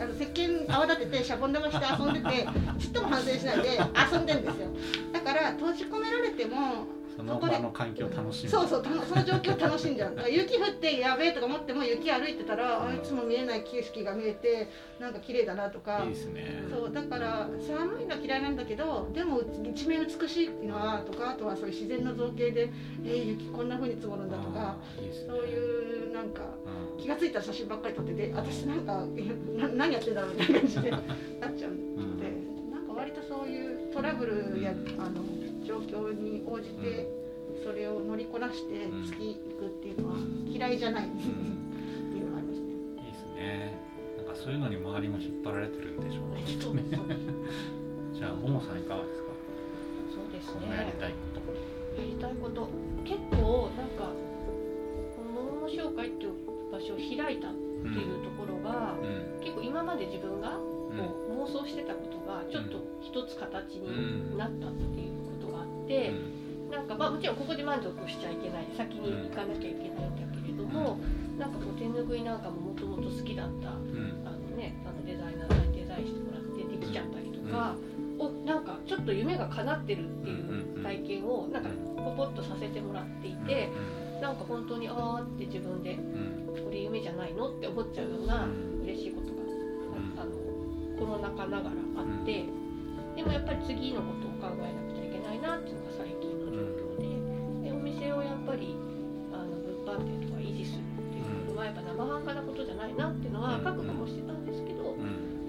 [0.00, 2.48] あの石鹸泡立ててシャボン玉して遊んでて
[2.78, 3.78] ちっとも反省しないで
[4.12, 4.68] 遊んでんですよ。
[5.12, 6.86] だから閉じ込められても
[7.20, 8.50] その場の環境を楽しむ。
[8.50, 10.30] そうそう その状況を楽しんじゃう。
[10.30, 14.68] 雪降ってやべえとか思っても雪歩いてたら、あいつも見えない景色が見えて
[14.98, 16.02] なんか綺麗だなとか。
[16.04, 16.64] いいですね。
[16.70, 22.70] そうだから寒いのは嫌いなんだけどでも一面美しいのはとかあとはそういう自然の造形で
[23.04, 26.42] えー、雪こんなふうに積もるんだとかね、そういうなんか
[26.98, 29.06] 気が付いたら写真ばっかり撮ってて私なんか
[29.56, 31.00] な何やってんだろうみたいな感じでなっ
[31.54, 32.30] ちゃうので、う
[32.68, 35.22] ん、なんか割とそういうトラブルやあの
[35.86, 37.08] 状況に応じて
[37.64, 40.16] それを乗りこなして月行くっていうのは
[40.46, 41.06] 嫌いじゃない。
[41.06, 42.66] っていうのがありますね。
[43.04, 43.78] いいですね。
[44.16, 46.42] なんかそういうのに周りも引っ張られてるんでしょうね。
[46.46, 46.84] きっとね
[48.14, 49.30] じゃあももさんいかがですか？
[50.14, 50.70] そうですね。
[50.76, 52.00] やりたいこと。
[52.00, 52.68] やりたいこと。
[53.04, 54.12] 結構なんか
[55.16, 56.32] この「もも紹介」っていう
[56.70, 57.58] 場所を開いたって
[57.98, 60.62] いうところが、うん、結構今まで自分がこ
[61.30, 65.09] う妄想してたことがちょっと一つ形になったっていう
[66.70, 70.98] なんかまあもちろんここで満足しちゃいけない先に行かなきゃいけないんだけれども、
[71.32, 77.74] うん、なんかこう手ぬぐいなんかももともと好きだった、うん、あのねあのデザイナーさんにデザインしてもらってできちゃったりとか。
[78.20, 83.70] おなんかちょっと夢が叶ってるっていう体験をなんかポポッとさせてもらっていて、
[84.20, 85.96] なんか本当にああって自分で、
[86.62, 88.46] これ夢じゃないのって思っちゃうような
[88.84, 89.32] 嬉しいことが、
[90.20, 90.36] あの
[90.98, 92.44] コロナ禍ながらあって、
[93.16, 94.89] でもやっぱり次のことを考えなくちゃ
[95.40, 98.76] なっていうのが最近の状況ででお店をやっぱり
[99.32, 104.96] あの物販店とか維持するっていうのはやっぱ生半可なことじゃないなっていうのは覚悟もしてたんですけど、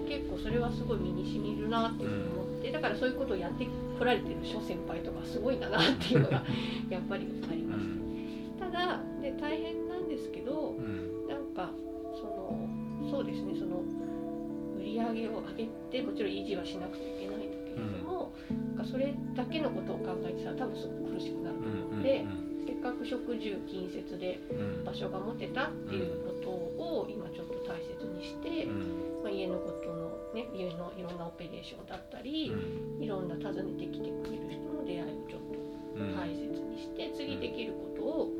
[0.08, 3.66] 結構それはすごい身にしみるなっていうふうに思ってだからそういうことをやって
[3.98, 6.44] こられてる諸先輩とかすごいんだなっていうのが
[6.90, 7.86] やっぱりありまし
[8.58, 8.66] た。
[8.66, 10.76] ただで大変なんですけど、
[11.28, 11.70] なんか
[12.14, 12.68] その
[13.10, 13.82] そうですねその
[14.78, 22.24] 売り上げを上げてもちろん維持はしなくちゃいけないけれども、うん、なんかそれだけのことを考えてたら多分すごく苦しくなると思うので、
[22.66, 24.38] せっかく食住近接で
[24.84, 28.66] 場所が持てたっていうことを今ちょっと大切にして、
[29.22, 32.52] まあ、家のことのね家のいろんなオペレーションだったり、
[33.00, 35.58] いろんな訪ねてきてくれる人の出会いをちょっと
[36.16, 38.30] 大切にして次できることを、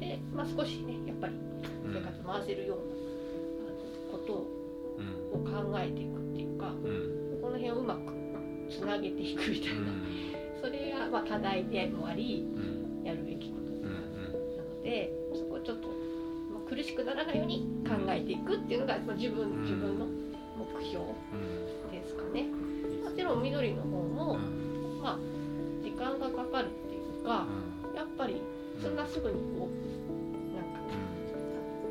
[0.00, 1.34] で、まあ、少しねやっぱり
[1.92, 2.96] 生活回せるような、
[4.10, 4.46] ことを
[5.44, 6.72] 考えていくっていうか、
[7.40, 8.12] この辺をうまく
[8.68, 9.92] つなげていくみたいな、
[10.60, 12.46] それがまあ課題でもあり、
[13.04, 15.94] やるべきことなのでそこをちょっと、ま
[16.66, 21.04] あ、苦しくならないように考えていくっていうのが、まあ、自分自分の目標
[21.92, 22.44] ですかね。
[23.04, 24.38] もちろん緑の方も、
[25.02, 25.18] まあ
[25.82, 27.46] 時間がかかるっていうか、
[27.94, 28.42] やっぱり
[28.82, 30.80] そんなすぐにこうなんか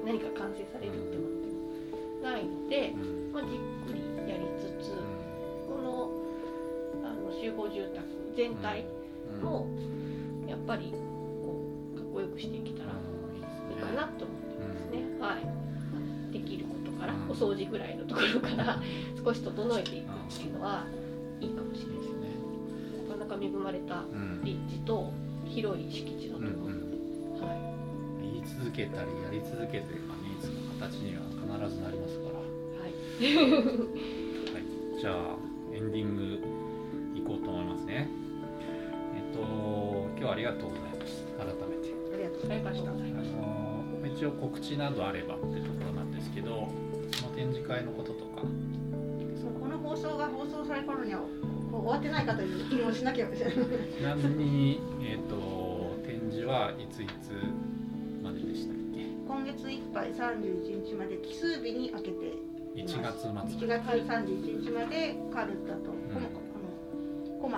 [0.05, 2.93] 何か完成されるってものでもないので、
[3.33, 4.91] まあ、じっくりやりつつ、
[5.67, 6.24] このあ
[7.25, 8.85] の集合住宅全体
[9.41, 9.67] も
[10.47, 10.93] やっぱり
[11.41, 11.65] こ
[11.95, 15.03] うかっこよくしていけたらいいかなと思ってますね。
[15.19, 18.81] はい、できることからお掃除ぐらいのところから
[19.23, 20.85] 少し整えていくっていうのは
[21.41, 22.27] いいかもしれないですね。
[23.09, 24.03] なかなか恵まれた
[24.43, 25.11] 立地と
[25.45, 27.53] 広い敷地のところ、うんうん、は
[28.21, 32.35] い、言い続けたりやり続けてればねいつの形には必ずなりますから。
[32.39, 32.45] は
[32.87, 32.91] い、
[34.53, 36.54] はい、じゃあエンディングい
[37.25, 38.07] こうと思いますね。
[39.15, 39.41] えっと
[40.11, 41.93] 今日はありがとうございます改めて。
[42.13, 42.91] ありがとうございました。
[42.91, 43.03] あの
[44.05, 46.69] 一応告知などあればってところなんですけど
[47.11, 48.43] その展示会のこととか。
[49.41, 51.21] そうこの放送が放送される頃には
[51.71, 53.27] 終わってないかという気もしなきゃ。
[53.27, 53.31] ち
[54.01, 57.31] なみに、えーと、展示はいついつ
[58.23, 59.03] まででしたっけ？
[59.27, 62.33] 今月いっぱい31日まで奇数日に開けて
[62.75, 63.29] 1月末。
[63.31, 66.44] 1月31日までカルタと、うん、あのコ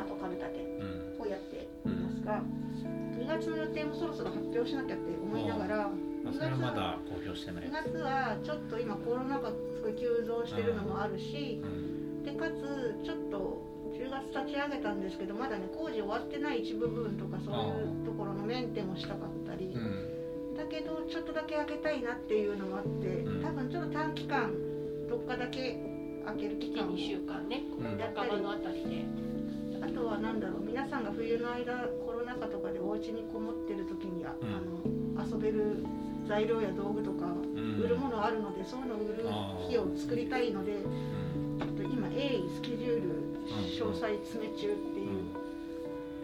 [0.01, 0.65] マとカルタ展
[1.19, 5.89] をやっていますが、うん、2月の予定もそろそろ発表しなきゃって思いながら
[6.33, 7.65] それはまだ公表してない。
[7.65, 13.63] 2月はちょっと今コロナ禍すごい急増してるのもあるし、うん、でかつちょっと
[13.95, 24.51] 10月立ち上げたんですけどまだね工事終わってない一部分とかそういうところのメンテもしたかったり、うん、だけどちょっとだけ開けたいなっていうのもあって、うん、多分ちょっと短期間
[25.09, 25.79] どっかだけ
[26.25, 27.63] 開ける期間を2週間ね。
[28.13, 29.26] 半ばのあたりで。
[29.87, 34.35] あとは何だろう皆さんが冬の間コロナ禍とかでお家にこもってる時に、うん、あ
[35.23, 35.85] の遊べる
[36.27, 39.23] 材料や道具とか売るものあるので、そういうのを売る
[39.69, 43.27] 日を作りたいので、ちょっと今鋭意スケジュール
[43.79, 45.31] 詳細詰め中っていう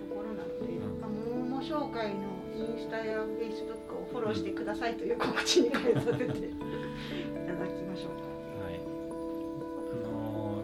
[0.09, 8.27] ところなので、うん、もも紹介のインスタやフェイスブックをフォローしてくださいという告知に変えさせていただきましょうか。
[8.59, 8.81] はい、
[9.89, 10.63] あの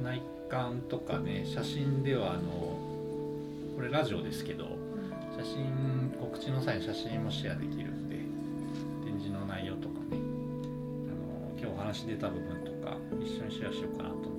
[0.00, 0.22] 内
[0.54, 2.78] 観とかね写真ではあの
[3.74, 4.78] これラジオですけど
[5.36, 8.14] 写真告知の際に写真もシェアできるんで
[9.04, 14.33] 展示の内容とかねあの今日お話出た部分とか一緒にシェアしようかなと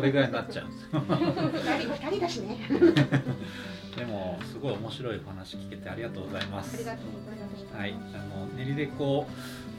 [0.00, 0.82] それぐらいになっちゃうんです。
[0.84, 2.56] よ2人だしね。
[3.96, 6.74] でもすごい面白いお話聞けてありがとうございます。
[6.74, 7.92] ありがとうございましたはい。
[7.92, 9.26] あの練りでこ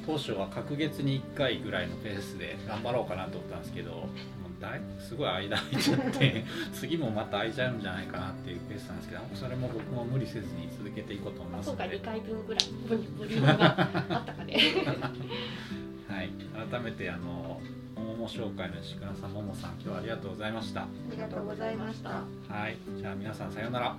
[0.06, 6.44] 当初は隔月に1回ぐらいのペースで頑張ろうかなと思ったんですけどもうだいすごい間空いちゃって
[6.74, 11.84] 次もまた空いちゃうんじゃないかなっていうペースなんですけどそれも僕も無理せずに続けていこうと思いますので。
[11.84, 12.66] 今回2回分ぐらい
[13.18, 13.80] ボリュームが
[14.10, 14.60] あったかね。
[16.10, 16.30] はい。
[16.72, 17.60] 改めてあの
[18.02, 20.82] 桃紹介の石倉さんももさん今日はありがとうございました。
[20.82, 22.10] ありがとうございました。
[22.10, 22.78] はい。
[22.98, 23.98] じゃあ皆さんさようなら